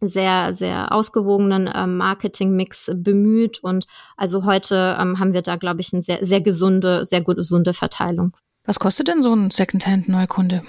sehr, 0.00 0.54
sehr 0.54 0.92
ausgewogenen 0.92 1.70
ähm, 1.74 1.96
Marketing-Mix 1.96 2.90
bemüht. 2.96 3.60
Und 3.62 3.86
also 4.16 4.44
heute 4.44 4.96
ähm, 5.00 5.18
haben 5.18 5.32
wir 5.32 5.42
da, 5.42 5.56
glaube 5.56 5.80
ich, 5.80 5.92
eine 5.92 6.02
sehr, 6.02 6.24
sehr 6.24 6.42
gesunde, 6.42 7.04
sehr 7.04 7.22
gesunde 7.22 7.72
Verteilung. 7.72 8.36
Was 8.66 8.78
kostet 8.78 9.08
denn 9.08 9.22
so 9.22 9.34
ein 9.34 9.50
Secondhand-Neukunde? 9.50 10.62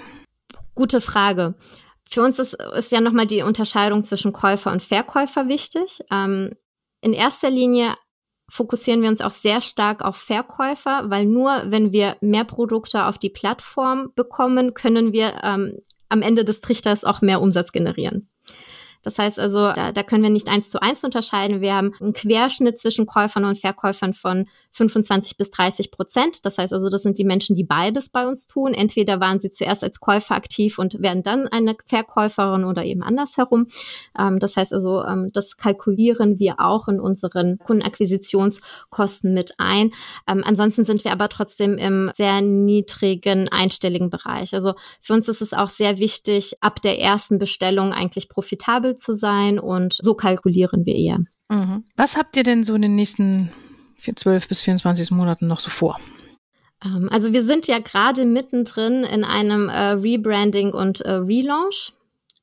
Gute 0.76 1.00
Frage. 1.00 1.54
Für 2.08 2.22
uns 2.22 2.38
ist, 2.38 2.54
ist 2.54 2.92
ja 2.92 3.00
nochmal 3.00 3.26
die 3.26 3.42
Unterscheidung 3.42 4.02
zwischen 4.02 4.32
Käufer 4.32 4.70
und 4.70 4.82
Verkäufer 4.82 5.48
wichtig. 5.48 6.04
Ähm, 6.12 6.52
in 7.00 7.12
erster 7.12 7.50
Linie 7.50 7.94
fokussieren 8.48 9.02
wir 9.02 9.08
uns 9.08 9.22
auch 9.22 9.30
sehr 9.32 9.62
stark 9.62 10.04
auf 10.04 10.16
Verkäufer, 10.16 11.10
weil 11.10 11.24
nur 11.24 11.64
wenn 11.66 11.92
wir 11.92 12.16
mehr 12.20 12.44
Produkte 12.44 13.06
auf 13.06 13.18
die 13.18 13.30
Plattform 13.30 14.12
bekommen, 14.14 14.74
können 14.74 15.12
wir 15.12 15.40
ähm, 15.42 15.78
am 16.10 16.22
Ende 16.22 16.44
des 16.44 16.60
Trichters 16.60 17.04
auch 17.04 17.22
mehr 17.22 17.40
Umsatz 17.40 17.72
generieren. 17.72 18.28
Das 19.02 19.18
heißt 19.18 19.38
also, 19.38 19.72
da, 19.72 19.92
da 19.92 20.02
können 20.02 20.24
wir 20.24 20.30
nicht 20.30 20.48
eins 20.48 20.68
zu 20.68 20.82
eins 20.82 21.04
unterscheiden. 21.04 21.60
Wir 21.60 21.74
haben 21.74 21.94
einen 22.00 22.12
Querschnitt 22.12 22.78
zwischen 22.78 23.06
Käufern 23.06 23.44
und 23.44 23.58
Verkäufern 23.58 24.12
von 24.12 24.46
25 24.76 25.38
bis 25.38 25.50
30 25.50 25.90
Prozent. 25.90 26.44
Das 26.44 26.58
heißt 26.58 26.72
also, 26.72 26.88
das 26.88 27.02
sind 27.02 27.18
die 27.18 27.24
Menschen, 27.24 27.56
die 27.56 27.64
beides 27.64 28.10
bei 28.10 28.26
uns 28.26 28.46
tun. 28.46 28.74
Entweder 28.74 29.20
waren 29.20 29.40
sie 29.40 29.50
zuerst 29.50 29.82
als 29.82 30.00
Käufer 30.00 30.34
aktiv 30.34 30.78
und 30.78 31.00
werden 31.00 31.22
dann 31.22 31.48
eine 31.48 31.76
Verkäuferin 31.86 32.64
oder 32.64 32.84
eben 32.84 33.02
andersherum. 33.02 33.66
Ähm, 34.18 34.38
das 34.38 34.56
heißt 34.56 34.72
also, 34.72 35.02
ähm, 35.04 35.30
das 35.32 35.56
kalkulieren 35.56 36.38
wir 36.38 36.60
auch 36.60 36.88
in 36.88 37.00
unseren 37.00 37.58
Kundenakquisitionskosten 37.58 39.32
mit 39.32 39.54
ein. 39.58 39.92
Ähm, 40.28 40.42
ansonsten 40.44 40.84
sind 40.84 41.04
wir 41.04 41.12
aber 41.12 41.28
trotzdem 41.28 41.78
im 41.78 42.10
sehr 42.14 42.42
niedrigen 42.42 43.48
einstelligen 43.48 44.10
Bereich. 44.10 44.52
Also 44.54 44.74
für 45.00 45.14
uns 45.14 45.28
ist 45.28 45.40
es 45.40 45.54
auch 45.54 45.70
sehr 45.70 45.98
wichtig, 45.98 46.54
ab 46.60 46.82
der 46.82 47.00
ersten 47.00 47.38
Bestellung 47.38 47.92
eigentlich 47.92 48.28
profitabel 48.28 48.96
zu 48.96 49.12
sein 49.12 49.58
und 49.58 49.96
so 50.00 50.14
kalkulieren 50.14 50.84
wir 50.84 50.94
eher. 50.94 51.18
Mhm. 51.48 51.84
Was 51.96 52.16
habt 52.16 52.36
ihr 52.36 52.42
denn 52.42 52.64
so 52.64 52.74
in 52.74 52.82
den 52.82 52.94
nächsten 52.94 53.50
12 54.14 54.48
bis 54.48 54.62
24 54.62 55.10
Monaten 55.10 55.46
noch 55.46 55.60
so 55.60 55.70
vor? 55.70 55.98
Ähm, 56.84 57.08
also 57.10 57.32
wir 57.32 57.42
sind 57.42 57.66
ja 57.66 57.78
gerade 57.78 58.24
mittendrin 58.24 59.04
in 59.04 59.24
einem 59.24 59.68
äh, 59.68 59.92
Rebranding 59.92 60.72
und 60.72 61.00
äh, 61.00 61.12
Relaunch, 61.12 61.92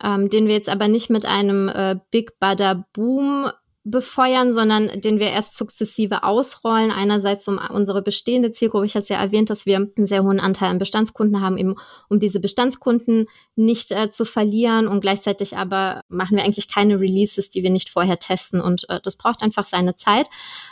ähm, 0.03 0.29
den 0.29 0.47
wir 0.47 0.53
jetzt 0.53 0.69
aber 0.69 0.87
nicht 0.87 1.09
mit 1.09 1.25
einem 1.25 1.69
äh, 1.69 1.95
Big 2.11 2.39
Bada 2.39 2.85
Boom 2.93 3.49
befeuern, 3.85 4.53
sondern 4.53 5.01
den 5.01 5.19
wir 5.19 5.27
erst 5.27 5.57
sukzessive 5.57 6.23
ausrollen. 6.23 6.89
Einerseits 6.89 7.47
um 7.49 7.59
unsere 7.69 8.01
bestehende 8.01 8.53
Zielgruppe. 8.53 8.85
Ich 8.85 8.95
hatte 8.95 9.13
ja 9.13 9.19
erwähnt, 9.19 9.49
dass 9.49 9.65
wir 9.65 9.75
einen 9.75 10.07
sehr 10.07 10.23
hohen 10.23 10.39
Anteil 10.39 10.69
an 10.69 10.79
Bestandskunden 10.79 11.41
haben, 11.41 11.57
eben 11.57 11.75
um 12.07 12.19
diese 12.19 12.39
Bestandskunden 12.39 13.27
nicht 13.55 13.91
äh, 13.91 14.09
zu 14.09 14.23
verlieren. 14.23 14.87
Und 14.87 15.01
gleichzeitig 15.01 15.57
aber 15.57 16.01
machen 16.07 16.37
wir 16.37 16.45
eigentlich 16.45 16.69
keine 16.69 16.99
Releases, 16.99 17.49
die 17.49 17.61
wir 17.61 17.71
nicht 17.71 17.89
vorher 17.89 18.19
testen. 18.19 18.61
Und 18.61 18.89
äh, 18.89 19.01
das 19.03 19.17
braucht 19.17 19.41
einfach 19.41 19.65
seine 19.65 19.97
Zeit. 19.97 20.27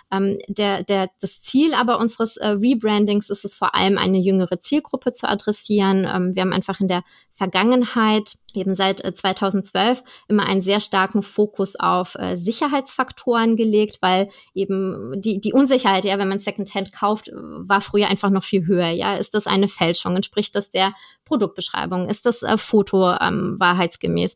Ähm, 0.10 0.38
der, 0.48 0.84
der, 0.84 1.10
das 1.20 1.42
Ziel 1.42 1.74
aber 1.74 2.00
unseres 2.00 2.38
äh, 2.38 2.48
Rebrandings 2.48 3.30
ist 3.30 3.44
es 3.44 3.56
vor 3.56 3.76
allem, 3.76 3.98
eine 3.98 4.20
jüngere 4.20 4.62
Zielgruppe 4.62 5.12
zu 5.12 5.28
adressieren. 5.28 6.08
Ähm, 6.10 6.36
wir 6.36 6.44
haben 6.44 6.54
einfach 6.54 6.80
in 6.80 6.88
der 6.88 7.04
Vergangenheit, 7.42 8.36
eben 8.54 8.76
seit 8.76 9.00
2012, 9.00 10.00
äh, 10.00 10.04
immer 10.28 10.46
einen 10.46 10.62
sehr 10.62 10.80
starken 10.80 11.24
Fokus 11.24 11.76
auf 11.76 12.14
äh, 12.20 12.36
Sicherheitsfaktoren 12.36 13.56
gelegt, 13.56 13.98
weil 14.02 14.30
eben 14.54 15.20
die, 15.20 15.42
die 15.42 15.52
Unsicherheit, 15.52 16.06
ja, 16.06 16.20
wenn 16.20 16.28
man 16.28 16.40
Secondhand 16.40 16.94
kauft, 16.94 17.30
äh, 17.30 17.34
war 17.34 17.82
früher 17.82 18.10
einfach 18.10 18.30
noch 18.30 18.44
viel 18.44 18.68
höher. 18.68 18.90
Ja, 18.90 19.16
ist 19.16 19.34
das 19.34 19.48
eine 19.48 19.70
Fälschung? 19.70 20.16
Entspricht 20.16 20.56
das 20.56 20.70
der 20.70 20.94
Produktbeschreibung? 21.32 22.10
Ist 22.10 22.26
das 22.26 22.44
äh, 22.44 22.58
Foto 22.58 23.10
ähm, 23.14 23.56
wahrheitsgemäß? 23.58 24.36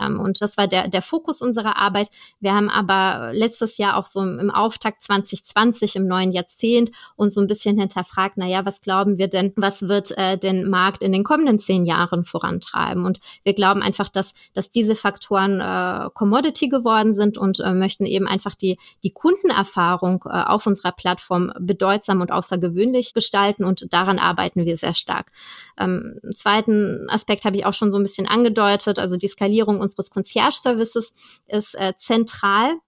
Ähm, 0.00 0.18
und 0.18 0.40
das 0.40 0.56
war 0.56 0.68
der, 0.68 0.88
der 0.88 1.02
Fokus 1.02 1.42
unserer 1.42 1.76
Arbeit. 1.76 2.10
Wir 2.40 2.54
haben 2.54 2.70
aber 2.70 3.32
letztes 3.34 3.76
Jahr 3.76 3.96
auch 3.96 4.06
so 4.06 4.22
im 4.22 4.50
Auftakt 4.50 5.02
2020 5.02 5.96
im 5.96 6.06
neuen 6.06 6.32
Jahrzehnt 6.32 6.90
uns 7.16 7.34
so 7.34 7.42
ein 7.42 7.46
bisschen 7.46 7.78
hinterfragt, 7.78 8.36
na 8.38 8.46
ja, 8.46 8.64
was 8.64 8.80
glauben 8.80 9.18
wir 9.18 9.28
denn, 9.28 9.52
was 9.56 9.82
wird 9.82 10.16
äh, 10.16 10.38
den 10.38 10.70
Markt 10.70 11.02
in 11.02 11.12
den 11.12 11.24
kommenden 11.24 11.60
zehn 11.60 11.84
Jahren 11.84 12.24
vorantreiben? 12.24 13.04
Und 13.04 13.20
wir 13.42 13.52
glauben 13.52 13.82
einfach, 13.82 14.08
dass, 14.08 14.32
dass 14.54 14.70
diese 14.70 14.94
Faktoren 14.94 15.60
äh, 15.60 16.08
Commodity 16.14 16.68
geworden 16.68 17.12
sind 17.12 17.36
und 17.36 17.60
äh, 17.60 17.74
möchten 17.74 18.06
eben 18.06 18.26
einfach 18.26 18.54
die, 18.54 18.78
die 19.04 19.12
Kundenerfahrung 19.12 20.24
äh, 20.24 20.30
auf 20.30 20.66
unserer 20.66 20.92
Plattform 20.92 21.52
bedeutsam 21.60 22.22
und 22.22 22.32
außergewöhnlich 22.32 23.12
gestalten 23.12 23.64
und 23.64 23.92
daran 23.92 24.18
arbeiten 24.18 24.64
wir 24.64 24.78
sehr 24.78 24.94
stark. 24.94 25.32
Ähm, 25.78 26.18
zweiten 26.32 27.08
Aspekt 27.08 27.44
habe 27.44 27.56
ich 27.56 27.66
auch 27.66 27.74
schon 27.74 27.90
so 27.90 27.98
ein 27.98 28.02
bisschen 28.02 28.26
angedeutet, 28.26 28.98
also 28.98 29.16
die 29.16 29.28
Skalierung 29.28 29.80
unseres 29.80 30.10
Concierge-Services 30.10 31.12
ist 31.46 31.74
äh, 31.74 31.94
zentral 31.96 32.78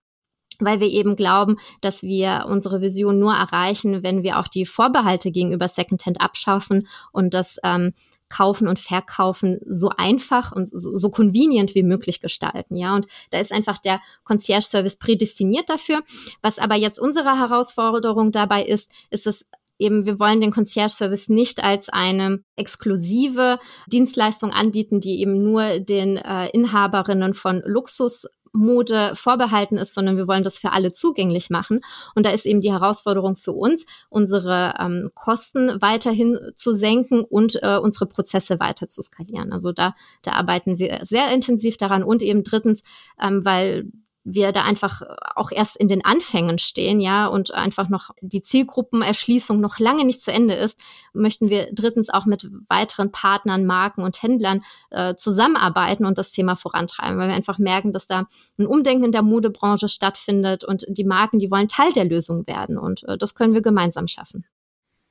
weil 0.64 0.80
wir 0.80 0.88
eben 0.88 1.16
glauben, 1.16 1.58
dass 1.80 2.02
wir 2.02 2.46
unsere 2.48 2.80
Vision 2.80 3.18
nur 3.18 3.34
erreichen, 3.34 4.02
wenn 4.02 4.22
wir 4.22 4.38
auch 4.38 4.48
die 4.48 4.66
Vorbehalte 4.66 5.30
gegenüber 5.30 5.68
Secondhand 5.68 6.20
abschaffen 6.20 6.88
und 7.10 7.34
das 7.34 7.58
ähm, 7.64 7.94
Kaufen 8.28 8.66
und 8.66 8.78
Verkaufen 8.78 9.60
so 9.66 9.90
einfach 9.90 10.52
und 10.52 10.68
so, 10.68 10.96
so 10.96 11.10
convenient 11.10 11.74
wie 11.74 11.82
möglich 11.82 12.20
gestalten. 12.20 12.76
Ja, 12.76 12.94
und 12.94 13.06
da 13.30 13.38
ist 13.38 13.52
einfach 13.52 13.78
der 13.78 14.00
Concierge 14.24 14.64
Service 14.64 14.98
prädestiniert 14.98 15.68
dafür. 15.68 16.02
Was 16.40 16.58
aber 16.58 16.76
jetzt 16.76 16.98
unsere 16.98 17.38
Herausforderung 17.38 18.32
dabei 18.32 18.64
ist, 18.64 18.90
ist 19.10 19.26
es 19.26 19.44
eben, 19.82 20.06
wir 20.06 20.18
wollen 20.18 20.40
den 20.40 20.52
Concierge 20.52 20.90
Service 20.90 21.28
nicht 21.28 21.62
als 21.62 21.88
eine 21.88 22.42
exklusive 22.56 23.58
Dienstleistung 23.86 24.52
anbieten, 24.52 25.00
die 25.00 25.20
eben 25.20 25.38
nur 25.38 25.80
den 25.80 26.16
äh, 26.16 26.48
Inhaberinnen 26.50 27.34
von 27.34 27.62
Luxus 27.64 28.26
Mode 28.52 29.12
vorbehalten 29.14 29.78
ist, 29.78 29.94
sondern 29.94 30.16
wir 30.16 30.28
wollen 30.28 30.42
das 30.42 30.58
für 30.58 30.72
alle 30.72 30.92
zugänglich 30.92 31.50
machen. 31.50 31.80
Und 32.14 32.26
da 32.26 32.30
ist 32.30 32.46
eben 32.46 32.60
die 32.60 32.72
Herausforderung 32.72 33.36
für 33.36 33.52
uns, 33.52 33.86
unsere 34.10 34.74
ähm, 34.78 35.10
Kosten 35.14 35.80
weiterhin 35.80 36.38
zu 36.54 36.72
senken 36.72 37.24
und 37.24 37.58
äh, 37.62 37.78
unsere 37.78 38.06
Prozesse 38.06 38.60
weiter 38.60 38.88
zu 38.88 39.02
skalieren. 39.02 39.52
Also 39.52 39.72
da, 39.72 39.94
da 40.22 40.32
arbeiten 40.32 40.78
wir 40.78 41.00
sehr 41.02 41.32
intensiv 41.32 41.76
daran 41.78 42.04
und 42.04 42.22
eben 42.22 42.42
drittens, 42.42 42.82
ähm, 43.20 43.44
weil 43.44 43.90
wir 44.24 44.52
da 44.52 44.62
einfach 44.62 45.02
auch 45.34 45.50
erst 45.50 45.76
in 45.76 45.88
den 45.88 46.04
Anfängen 46.04 46.58
stehen, 46.58 47.00
ja, 47.00 47.26
und 47.26 47.52
einfach 47.52 47.88
noch 47.88 48.10
die 48.20 48.42
Zielgruppenerschließung 48.42 49.60
noch 49.60 49.78
lange 49.78 50.04
nicht 50.04 50.22
zu 50.22 50.32
Ende 50.32 50.54
ist, 50.54 50.80
möchten 51.12 51.48
wir 51.48 51.68
drittens 51.72 52.08
auch 52.08 52.24
mit 52.24 52.48
weiteren 52.68 53.10
Partnern, 53.10 53.64
Marken 53.66 54.02
und 54.02 54.22
Händlern 54.22 54.62
äh, 54.90 55.14
zusammenarbeiten 55.16 56.04
und 56.04 56.18
das 56.18 56.30
Thema 56.30 56.54
vorantreiben, 56.54 57.18
weil 57.18 57.28
wir 57.28 57.34
einfach 57.34 57.58
merken, 57.58 57.92
dass 57.92 58.06
da 58.06 58.26
ein 58.58 58.66
Umdenken 58.66 59.04
in 59.04 59.12
der 59.12 59.22
Modebranche 59.22 59.88
stattfindet 59.88 60.64
und 60.64 60.84
die 60.88 61.04
Marken, 61.04 61.38
die 61.38 61.50
wollen 61.50 61.68
Teil 61.68 61.92
der 61.92 62.04
Lösung 62.04 62.46
werden 62.46 62.78
und 62.78 63.02
äh, 63.08 63.18
das 63.18 63.34
können 63.34 63.54
wir 63.54 63.62
gemeinsam 63.62 64.06
schaffen. 64.06 64.44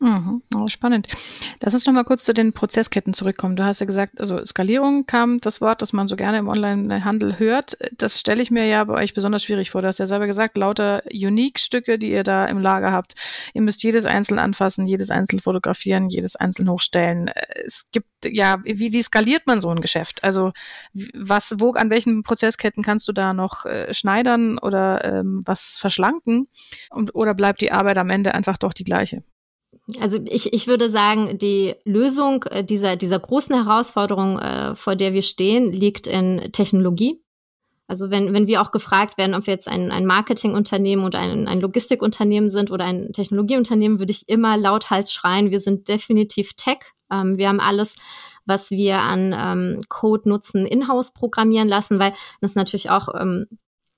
Mhm. 0.03 0.41
Oh, 0.55 0.67
spannend. 0.67 1.07
Lass 1.61 1.75
uns 1.75 1.85
noch 1.85 1.93
mal 1.93 2.03
kurz 2.03 2.23
zu 2.23 2.33
den 2.33 2.53
Prozessketten 2.53 3.13
zurückkommen. 3.13 3.55
Du 3.55 3.63
hast 3.63 3.81
ja 3.81 3.85
gesagt, 3.85 4.19
also 4.19 4.43
Skalierung 4.43 5.05
kam 5.05 5.39
das 5.41 5.61
Wort, 5.61 5.83
das 5.83 5.93
man 5.93 6.07
so 6.07 6.15
gerne 6.15 6.39
im 6.39 6.47
Online-Handel 6.47 7.37
hört. 7.37 7.77
Das 7.99 8.19
stelle 8.19 8.41
ich 8.41 8.49
mir 8.49 8.65
ja 8.65 8.83
bei 8.83 8.95
euch 8.95 9.13
besonders 9.13 9.43
schwierig 9.43 9.69
vor. 9.69 9.83
Du 9.83 9.87
hast 9.87 9.99
ja 9.99 10.07
selber 10.07 10.25
gesagt, 10.25 10.57
lauter 10.57 11.03
Unique-Stücke, 11.13 11.99
die 11.99 12.09
ihr 12.09 12.23
da 12.23 12.47
im 12.47 12.59
Lager 12.59 12.91
habt. 12.91 13.13
Ihr 13.53 13.61
müsst 13.61 13.83
jedes 13.83 14.07
einzeln 14.07 14.39
anfassen, 14.39 14.87
jedes 14.87 15.11
einzeln 15.11 15.37
fotografieren, 15.37 16.09
jedes 16.09 16.35
einzeln 16.35 16.67
hochstellen. 16.67 17.29
Es 17.63 17.85
gibt 17.91 18.07
ja, 18.25 18.57
wie, 18.63 18.93
wie 18.93 19.03
skaliert 19.03 19.45
man 19.45 19.61
so 19.61 19.69
ein 19.69 19.81
Geschäft? 19.81 20.23
Also 20.23 20.51
was, 21.13 21.55
wo, 21.59 21.73
an 21.73 21.91
welchen 21.91 22.23
Prozessketten 22.23 22.81
kannst 22.81 23.07
du 23.07 23.13
da 23.13 23.33
noch 23.33 23.67
äh, 23.67 23.93
schneidern 23.93 24.57
oder 24.57 25.05
ähm, 25.05 25.43
was 25.45 25.77
verschlanken? 25.79 26.47
Und, 26.89 27.13
oder 27.13 27.35
bleibt 27.35 27.61
die 27.61 27.71
Arbeit 27.71 27.99
am 27.99 28.09
Ende 28.09 28.33
einfach 28.33 28.57
doch 28.57 28.73
die 28.73 28.83
gleiche? 28.83 29.21
Also 29.99 30.19
ich, 30.25 30.53
ich 30.53 30.67
würde 30.67 30.89
sagen, 30.89 31.37
die 31.37 31.75
Lösung 31.85 32.43
äh, 32.43 32.63
dieser, 32.63 32.95
dieser 32.95 33.19
großen 33.19 33.55
Herausforderung, 33.55 34.39
äh, 34.39 34.75
vor 34.75 34.95
der 34.95 35.13
wir 35.13 35.21
stehen, 35.21 35.71
liegt 35.71 36.07
in 36.07 36.51
Technologie. 36.51 37.21
Also 37.87 38.09
wenn, 38.09 38.31
wenn 38.31 38.47
wir 38.47 38.61
auch 38.61 38.71
gefragt 38.71 39.17
werden, 39.17 39.35
ob 39.35 39.47
wir 39.47 39.53
jetzt 39.53 39.67
ein, 39.67 39.91
ein 39.91 40.05
Marketingunternehmen 40.05 41.03
oder 41.03 41.19
ein, 41.19 41.47
ein 41.47 41.59
Logistikunternehmen 41.59 42.49
sind 42.49 42.71
oder 42.71 42.85
ein 42.85 43.11
Technologieunternehmen, 43.11 43.99
würde 43.99 44.11
ich 44.11 44.29
immer 44.29 44.55
lauthals 44.55 45.11
schreien, 45.11 45.51
wir 45.51 45.59
sind 45.59 45.89
definitiv 45.89 46.53
Tech. 46.53 46.77
Ähm, 47.11 47.37
wir 47.37 47.49
haben 47.49 47.59
alles, 47.59 47.95
was 48.45 48.71
wir 48.71 48.99
an 48.99 49.35
ähm, 49.37 49.79
Code 49.89 50.29
nutzen, 50.29 50.65
in-house 50.65 51.13
programmieren 51.13 51.67
lassen, 51.67 51.99
weil 51.99 52.13
das 52.39 52.55
natürlich 52.55 52.89
auch 52.89 53.09
ähm, 53.19 53.47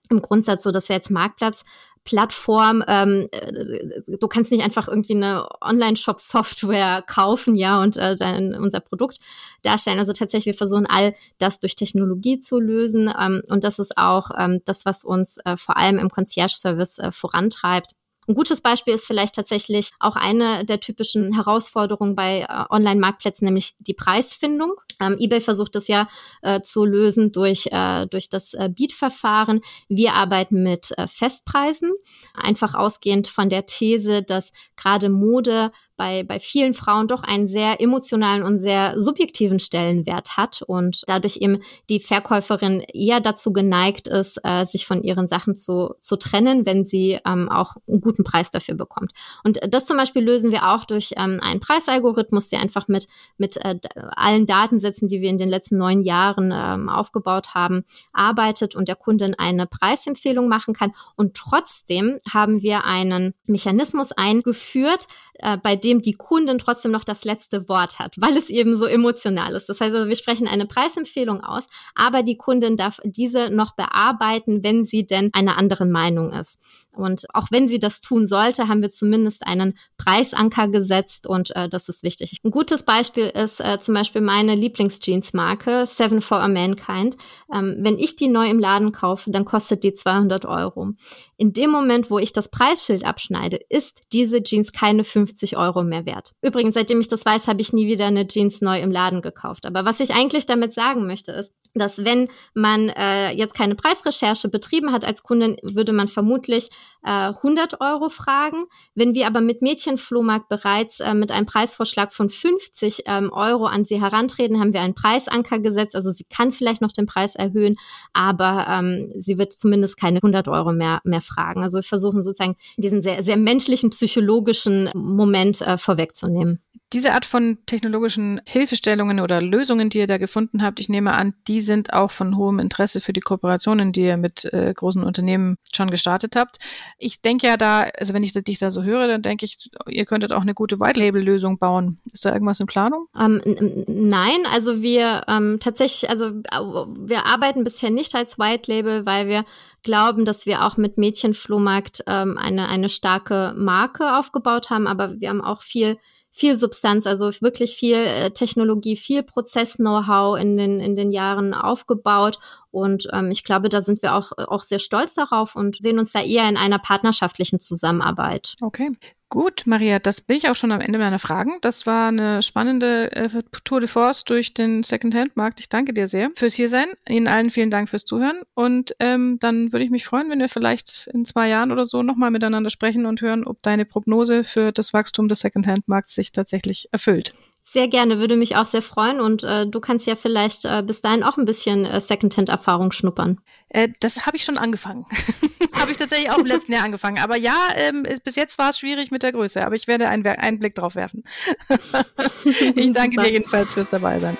im 0.10 0.24
Grundsatz 0.24 0.64
so, 0.64 0.72
dass 0.72 0.90
wir 0.90 0.96
jetzt 0.96 1.12
Marktplatz 1.12 1.64
Plattform. 2.04 2.84
Ähm, 2.88 3.28
äh, 3.32 4.18
du 4.20 4.28
kannst 4.28 4.52
nicht 4.52 4.64
einfach 4.64 4.88
irgendwie 4.88 5.16
eine 5.16 5.48
Online-Shop-Software 5.62 7.04
kaufen, 7.08 7.56
ja, 7.56 7.82
und 7.82 7.98
äh, 7.98 8.16
dein, 8.16 8.56
unser 8.56 8.80
Produkt 8.80 9.20
darstellen. 9.62 10.00
Also 10.00 10.14
tatsächlich, 10.14 10.54
wir 10.54 10.58
versuchen 10.58 10.86
all 10.88 11.14
das 11.38 11.60
durch 11.60 11.76
Technologie 11.76 12.40
zu 12.40 12.60
lösen. 12.60 13.12
Ähm, 13.20 13.42
und 13.50 13.64
das 13.64 13.80
ist 13.80 13.98
auch 13.98 14.32
ähm, 14.38 14.62
das, 14.66 14.86
was 14.86 15.04
uns 15.04 15.38
äh, 15.46 15.58
vor 15.58 15.78
allem 15.78 15.98
im 15.98 16.10
Concierge-Service 16.10 17.00
äh, 17.00 17.12
vorantreibt. 17.12 17.92
Ein 18.28 18.36
gutes 18.36 18.62
Beispiel 18.62 18.94
ist 18.94 19.06
vielleicht 19.06 19.36
tatsächlich 19.36 19.90
auch 20.00 20.16
eine 20.16 20.66
der 20.66 20.80
typischen 20.80 21.34
Herausforderungen 21.34 22.16
bei 22.16 22.42
äh, 22.42 22.64
Online-Marktplätzen, 22.70 23.46
nämlich 23.46 23.76
die 23.80 23.94
Preisfindung. 23.94 24.74
Ähm, 25.02 25.18
eBay 25.20 25.42
versucht 25.42 25.76
das 25.76 25.88
ja 25.88 26.08
äh, 26.42 26.62
zu 26.62 26.86
lösen 26.86 27.32
durch, 27.32 27.68
äh, 27.72 28.08
durch 28.08 28.30
das 28.30 28.54
äh, 28.54 28.70
Beat-Verfahren. 28.74 29.62
Wir 29.90 30.14
arbeiten 30.14 30.64
mit 30.64 30.92
äh, 30.98 31.08
Festpreisen, 31.08 31.92
einfach 32.34 32.76
ausgehend 32.76 33.28
von 33.28 33.50
der 33.50 33.66
These, 33.66 34.24
dass 34.24 34.52
gerade 34.76 35.10
Mode 35.10 35.72
bei, 35.96 36.24
bei 36.24 36.40
vielen 36.40 36.74
Frauen 36.74 37.08
doch 37.08 37.24
einen 37.24 37.48
sehr 37.48 37.80
emotionalen 37.80 38.44
und 38.44 38.60
sehr 38.60 39.00
subjektiven 39.00 39.60
Stellenwert 39.60 40.38
hat 40.38 40.62
und 40.64 41.02
dadurch 41.08 41.38
eben 41.38 41.60
die 41.90 42.00
Verkäuferin 42.00 42.82
eher 42.94 43.20
dazu 43.20 43.54
geneigt 43.54 44.08
ist, 44.08 44.40
äh, 44.44 44.66
sich 44.66 44.86
von 44.88 45.04
ihren 45.04 45.28
Sachen 45.28 45.56
zu, 45.56 45.96
zu 46.02 46.16
trennen, 46.18 46.66
wenn 46.66 46.86
sie 46.86 47.20
ähm, 47.26 47.50
auch 47.50 47.76
einen 47.88 48.02
guten 48.02 48.24
Preis 48.24 48.50
dafür 48.50 48.76
bekommt. 48.76 49.14
Und 49.44 49.60
das 49.70 49.86
zum 49.86 49.98
Beispiel 49.98 50.24
lösen 50.24 50.52
wir 50.52 50.70
auch 50.70 50.86
durch 50.86 51.14
ähm, 51.18 51.40
einen 51.44 51.60
Preisalgorithmus, 51.60 52.50
der 52.50 52.60
einfach 52.60 52.88
mit, 52.88 53.08
mit 53.38 53.58
äh, 53.58 53.80
allen 54.16 54.46
Datensätzen, 54.46 55.08
die 55.08 55.22
wir 55.22 55.30
in 55.30 55.38
den 55.38 55.50
letzten 55.50 55.78
neun 55.78 56.02
Jahren 56.02 56.52
ähm, 56.54 56.90
aufgebaut 56.90 57.54
haben, 57.54 57.84
arbeitet 58.14 58.76
und 58.76 58.88
der 58.88 58.96
Kundin 58.96 59.36
eine 59.36 59.68
Preisempfehlung 59.68 60.48
machen 60.48 60.74
kann. 60.74 60.94
Und 61.16 61.36
trotzdem 61.36 62.18
haben 62.32 62.62
wir 62.64 62.84
einen 62.84 63.34
Mechanismus 63.46 64.12
eingeführt, 64.12 65.08
äh, 65.36 65.58
bei 65.58 65.76
dem 65.84 66.02
die 66.02 66.14
Kundin 66.14 66.58
trotzdem 66.58 66.92
noch 66.92 67.04
das 67.04 67.26
letzte 67.26 67.68
Wort 67.68 68.00
hat, 68.00 68.16
weil 68.18 68.38
es 68.38 68.50
eben 68.50 68.78
so 68.78 68.86
emotional 68.86 69.56
ist. 69.56 69.68
Das 69.70 69.82
heißt, 69.82 69.94
also, 69.94 70.08
wir 70.08 70.16
sprechen 70.16 70.48
eine 70.48 70.66
Preisempfehlung 70.66 71.44
aus, 71.44 71.68
aber 71.96 72.24
die 72.24 72.38
Kundin 72.38 72.78
darf 72.78 73.00
diese 73.04 73.50
noch 73.50 73.76
bearbeiten, 73.76 74.64
wenn 74.64 74.86
sie 74.86 75.06
denn 75.06 75.30
einer 75.34 75.58
anderen 75.58 75.92
Meinung 75.92 76.32
ist. 76.32 76.60
Und 76.96 77.26
auch 77.34 77.48
wenn 77.50 77.68
sie 77.68 77.80
das 77.80 78.02
tun 78.02 78.28
sollte, 78.28 78.68
haben 78.68 78.82
wir 78.82 78.92
zumindest 78.92 79.46
einen 79.48 79.78
Preisanker 79.98 80.68
gesetzt 80.68 81.28
und 81.28 81.56
äh, 81.56 81.68
das 81.68 81.90
ist 81.90 82.04
wichtig. 82.04 82.38
Ein 82.44 82.52
gutes 82.52 82.84
Beispiel 82.84 83.26
ist 83.26 83.60
äh, 83.60 83.80
zum 83.80 83.96
Beispiel 83.96 84.22
meine 84.22 84.56
Lieblingsjeans-Marke 84.56 85.86
Seven 85.86 86.22
for 86.22 86.40
a 86.40 86.48
Mankind. 86.48 87.18
Ähm, 87.54 87.78
wenn 87.80 87.98
ich 87.98 88.16
die 88.16 88.28
neu 88.28 88.48
im 88.48 88.60
Laden 88.60 88.92
kaufe, 88.92 89.32
dann 89.32 89.46
kostet 89.46 89.84
die 89.84 89.94
200 89.94 90.46
Euro. 90.46 90.92
In 91.38 91.52
dem 91.54 91.72
Moment, 91.72 92.12
wo 92.12 92.20
ich 92.20 92.32
das 92.32 92.50
Preisschild 92.50 93.06
abschneide, 93.06 93.60
ist 93.70 94.02
diese 94.12 94.44
Jeans 94.44 94.72
keine 94.72 95.04
50 95.04 95.58
Euro 95.74 95.84
mehr 95.84 96.06
wert. 96.06 96.34
Übrigens, 96.42 96.76
seitdem 96.76 97.00
ich 97.00 97.08
das 97.08 97.26
weiß, 97.26 97.48
habe 97.48 97.62
ich 97.62 97.74
nie 97.74 97.88
wieder 97.88 98.06
eine 98.06 98.28
Jeans 98.28 98.62
neu 98.62 98.80
im 98.80 98.92
Laden 98.92 99.22
gekauft. 99.22 99.66
Aber 99.66 99.86
was 99.86 100.00
ich 100.00 100.14
eigentlich 100.14 100.46
damit 100.46 100.74
sagen 100.74 101.06
möchte, 101.06 101.32
ist, 101.32 101.54
dass 101.74 102.06
wenn 102.06 102.28
man 102.54 102.90
äh, 102.90 103.32
jetzt 103.32 103.56
keine 103.56 103.76
Preisrecherche 103.76 104.48
betrieben 104.48 104.92
hat 104.92 105.06
als 105.06 105.24
Kundin, 105.24 105.58
würde 105.64 105.92
man 105.92 106.08
vermutlich 106.08 106.70
äh, 107.04 107.30
100 107.30 107.82
Euro 107.82 108.10
fragen. 108.10 108.66
Wenn 108.94 109.16
wir 109.16 109.28
aber 109.28 109.42
mit 109.42 109.62
Mädchenflohmarkt 109.62 110.50
bereits 110.50 111.00
äh, 111.00 111.14
mit 111.14 111.32
einem 111.32 111.46
Preisvorschlag 111.46 112.14
von 112.14 112.30
50 112.30 113.04
ähm, 113.06 113.32
Euro 113.34 113.66
an 113.66 113.86
sie 113.86 114.00
herantreten, 114.00 114.60
haben 114.60 114.74
wir 114.74 114.82
einen 114.82 114.94
Preisanker 114.94 115.60
gesetzt. 115.60 115.96
Also 115.96 116.12
sie 116.12 116.26
kann 116.26 116.52
vielleicht 116.52 116.82
noch 116.82 116.92
den 116.92 117.08
Preis 117.08 117.36
erhöhen, 117.36 117.76
aber 118.14 118.68
ähm, 118.70 119.12
sie 119.20 119.38
wird 119.38 119.54
zumindest 119.54 119.98
keine 120.00 120.18
100 120.18 120.48
Euro 120.48 120.74
mehr, 120.74 121.02
mehr 121.04 121.22
fragen. 121.22 121.64
Also 121.64 121.80
wir 121.80 121.84
versuchen 121.84 122.22
sozusagen 122.22 122.56
diesen 122.78 123.02
sehr, 123.02 123.24
sehr 123.24 123.38
menschlichen, 123.38 123.90
psychologischen 123.90 124.90
Moment 124.94 125.62
äh, 125.64 125.78
vorwegzunehmen. 125.78 126.62
Diese 126.94 127.14
Art 127.14 127.26
von 127.26 127.58
technologischen 127.66 128.40
Hilfestellungen 128.46 129.20
oder 129.20 129.42
Lösungen, 129.42 129.90
die 129.90 129.98
ihr 129.98 130.08
da 130.08 130.20
gefunden 130.20 130.64
habt, 130.64 130.80
ich 130.80 130.90
nehme 130.90 131.14
an, 131.14 131.34
die 131.48 131.60
sind 131.60 131.92
auch 131.92 132.12
von 132.12 132.38
hohem 132.38 132.60
Interesse 132.60 133.02
für 133.02 133.14
die 133.14 133.20
Kooperationen, 133.20 133.92
die 133.92 134.04
ihr 134.04 134.18
mit 134.18 134.46
äh, 134.54 134.72
großen 134.76 135.04
Unternehmen 135.04 135.56
schon 135.74 135.90
gestartet 135.90 136.36
habt. 136.36 136.58
Ich 137.00 137.22
denke 137.22 137.48
ja 137.48 137.58
da, 137.58 137.88
also 137.98 138.14
wenn 138.14 138.24
ich 138.24 138.34
dich 138.34 138.60
da 138.60 138.70
so 138.70 138.84
höre, 138.84 139.08
dann 139.08 139.24
denke 139.24 139.46
ich, 139.46 139.72
ihr 139.88 140.06
könntet 140.06 140.34
auch 140.34 140.42
eine 140.42 140.54
gute 140.54 140.80
White-Label-Lösung 140.80 141.58
bauen. 141.58 142.00
Ist 142.12 142.26
da 142.26 142.34
irgendwas 142.34 142.60
in 142.60 142.68
Planung? 142.68 143.08
Ähm, 143.20 143.42
nein, 143.88 144.46
also 144.52 144.84
wir 144.84 145.24
ähm, 145.28 145.58
tatsächlich, 145.60 146.10
also 146.12 146.32
wir 146.32 147.26
arbeiten 147.26 147.64
bisher 147.64 147.90
nicht 147.90 148.14
als 148.14 148.38
White-Label, 148.38 149.06
weil 149.06 149.28
wir 149.28 149.46
glauben, 149.84 150.26
dass 150.26 150.46
wir 150.46 150.66
auch 150.66 150.78
mit 150.78 150.98
Mädchenflohmarkt 150.98 152.04
ähm, 152.08 152.38
eine, 152.38 152.68
eine 152.68 152.90
starke 152.90 153.54
Marke 153.58 154.18
aufgebaut 154.18 154.70
haben, 154.70 154.88
aber 154.88 155.20
wir 155.20 155.30
haben 155.30 155.44
auch 155.44 155.62
viel 155.62 155.98
viel 156.36 156.56
Substanz, 156.56 157.06
also 157.06 157.30
wirklich 157.42 157.76
viel 157.76 157.96
äh, 157.96 158.32
Technologie, 158.32 158.96
viel 158.96 159.22
Prozess-Know-how 159.22 160.40
in 160.40 160.58
den, 160.58 160.80
in 160.80 160.96
den 160.96 161.12
Jahren 161.12 161.54
aufgebaut. 161.54 162.40
Und 162.72 163.08
ähm, 163.14 163.30
ich 163.30 163.44
glaube, 163.44 163.70
da 163.70 163.82
sind 163.82 164.02
wir 164.02 164.16
auch, 164.16 164.32
auch 164.36 164.64
sehr 164.64 164.80
stolz 164.80 165.14
darauf 165.14 165.56
und 165.56 165.76
sehen 165.80 166.00
uns 166.00 166.12
da 166.12 166.24
eher 166.24 166.50
in 166.50 166.58
einer 166.58 166.80
partnerschaftlichen 166.80 167.60
Zusammenarbeit. 167.60 168.56
Okay. 168.62 168.90
Gut, 169.34 169.64
Maria, 169.66 169.98
das 169.98 170.22
bin 170.22 170.38
ich 170.38 170.48
auch 170.48 170.56
schon 170.56 170.72
am 170.72 170.80
Ende 170.80 171.00
meiner 171.00 171.18
Fragen. 171.18 171.54
Das 171.62 171.88
war 171.88 172.10
eine 172.10 172.44
spannende 172.44 173.12
äh, 173.14 173.30
Tour 173.64 173.80
de 173.80 173.90
Force 173.90 174.26
durch 174.26 174.54
den 174.54 174.84
Secondhand-Markt. 174.84 175.60
Ich 175.60 175.70
danke 175.70 175.92
dir 175.92 176.06
sehr 176.06 176.30
fürs 176.36 176.54
Hiersein. 176.54 176.86
Ihnen 177.10 177.28
allen 177.28 177.50
vielen 177.50 177.72
Dank 177.72 177.90
fürs 177.90 178.06
Zuhören. 178.06 178.44
Und 178.54 178.96
ähm, 179.00 179.40
dann 179.40 179.74
würde 179.74 179.86
ich 179.86 179.90
mich 179.90 180.06
freuen, 180.06 180.30
wenn 180.30 180.38
wir 180.38 180.50
vielleicht 180.50 181.10
in 181.12 181.26
zwei 181.26 181.50
Jahren 181.50 181.72
oder 181.72 181.88
so 181.88 182.04
nochmal 182.04 182.30
miteinander 182.30 182.70
sprechen 182.70 183.08
und 183.08 183.22
hören, 183.22 183.44
ob 183.48 183.60
deine 183.64 183.86
Prognose 183.86 184.44
für 184.44 184.72
das 184.72 184.94
Wachstum 184.94 185.28
des 185.28 185.40
Secondhand-Markts 185.40 186.14
sich 186.14 186.32
tatsächlich 186.32 186.90
erfüllt. 186.92 187.34
Sehr 187.74 187.88
gerne, 187.88 188.20
würde 188.20 188.36
mich 188.36 188.56
auch 188.56 188.68
sehr 188.68 188.84
freuen. 188.84 189.20
Und 189.20 189.44
äh, 189.44 189.66
du 189.66 189.80
kannst 189.80 190.06
ja 190.06 190.16
vielleicht 190.16 190.64
äh, 190.64 190.84
bis 190.86 191.02
dahin 191.02 191.24
auch 191.24 191.38
ein 191.38 191.46
bisschen 191.46 191.86
äh, 191.86 192.00
Secondhand-Erfahrung 192.00 192.92
schnuppern. 192.92 193.42
Äh, 193.70 193.90
das 194.00 194.28
habe 194.28 194.38
ich 194.38 194.44
schon 194.44 194.60
angefangen. 194.60 195.08
habe 195.74 195.90
ich 195.90 195.98
tatsächlich 195.98 196.30
auch 196.30 196.38
im 196.38 196.46
letzten 196.46 196.72
Jahr 196.72 196.84
angefangen. 196.84 197.18
Aber 197.18 197.36
ja, 197.36 197.56
ähm, 197.78 198.06
bis 198.24 198.36
jetzt 198.36 198.60
war 198.60 198.70
es 198.70 198.78
schwierig 198.78 199.10
mit 199.10 199.24
der 199.24 199.32
Größe. 199.32 199.66
Aber 199.66 199.74
ich 199.74 199.88
werde 199.88 200.08
einen, 200.08 200.24
einen 200.24 200.60
Blick 200.60 200.76
drauf 200.76 200.94
werfen. 200.94 201.24
ich 202.46 202.92
danke 202.92 203.24
dir 203.24 203.32
jedenfalls 203.32 203.74
fürs 203.74 203.90
Dabeisein. 203.90 204.38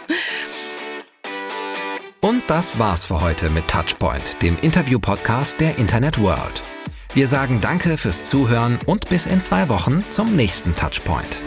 Und 2.22 2.44
das 2.46 2.78
war's 2.78 3.08
für 3.08 3.20
heute 3.20 3.50
mit 3.50 3.68
Touchpoint, 3.68 4.44
dem 4.44 4.60
Interview-Podcast 4.60 5.60
der 5.60 5.80
Internet 5.80 6.22
World. 6.22 6.64
Wir 7.16 7.28
sagen 7.28 7.62
Danke 7.62 7.98
fürs 7.98 8.22
Zuhören 8.22 8.78
und 8.86 9.10
bis 9.10 9.26
in 9.26 9.42
zwei 9.42 9.70
Wochen 9.70 10.06
zum 10.12 10.36
nächsten 10.36 10.76
Touchpoint. 10.76 11.42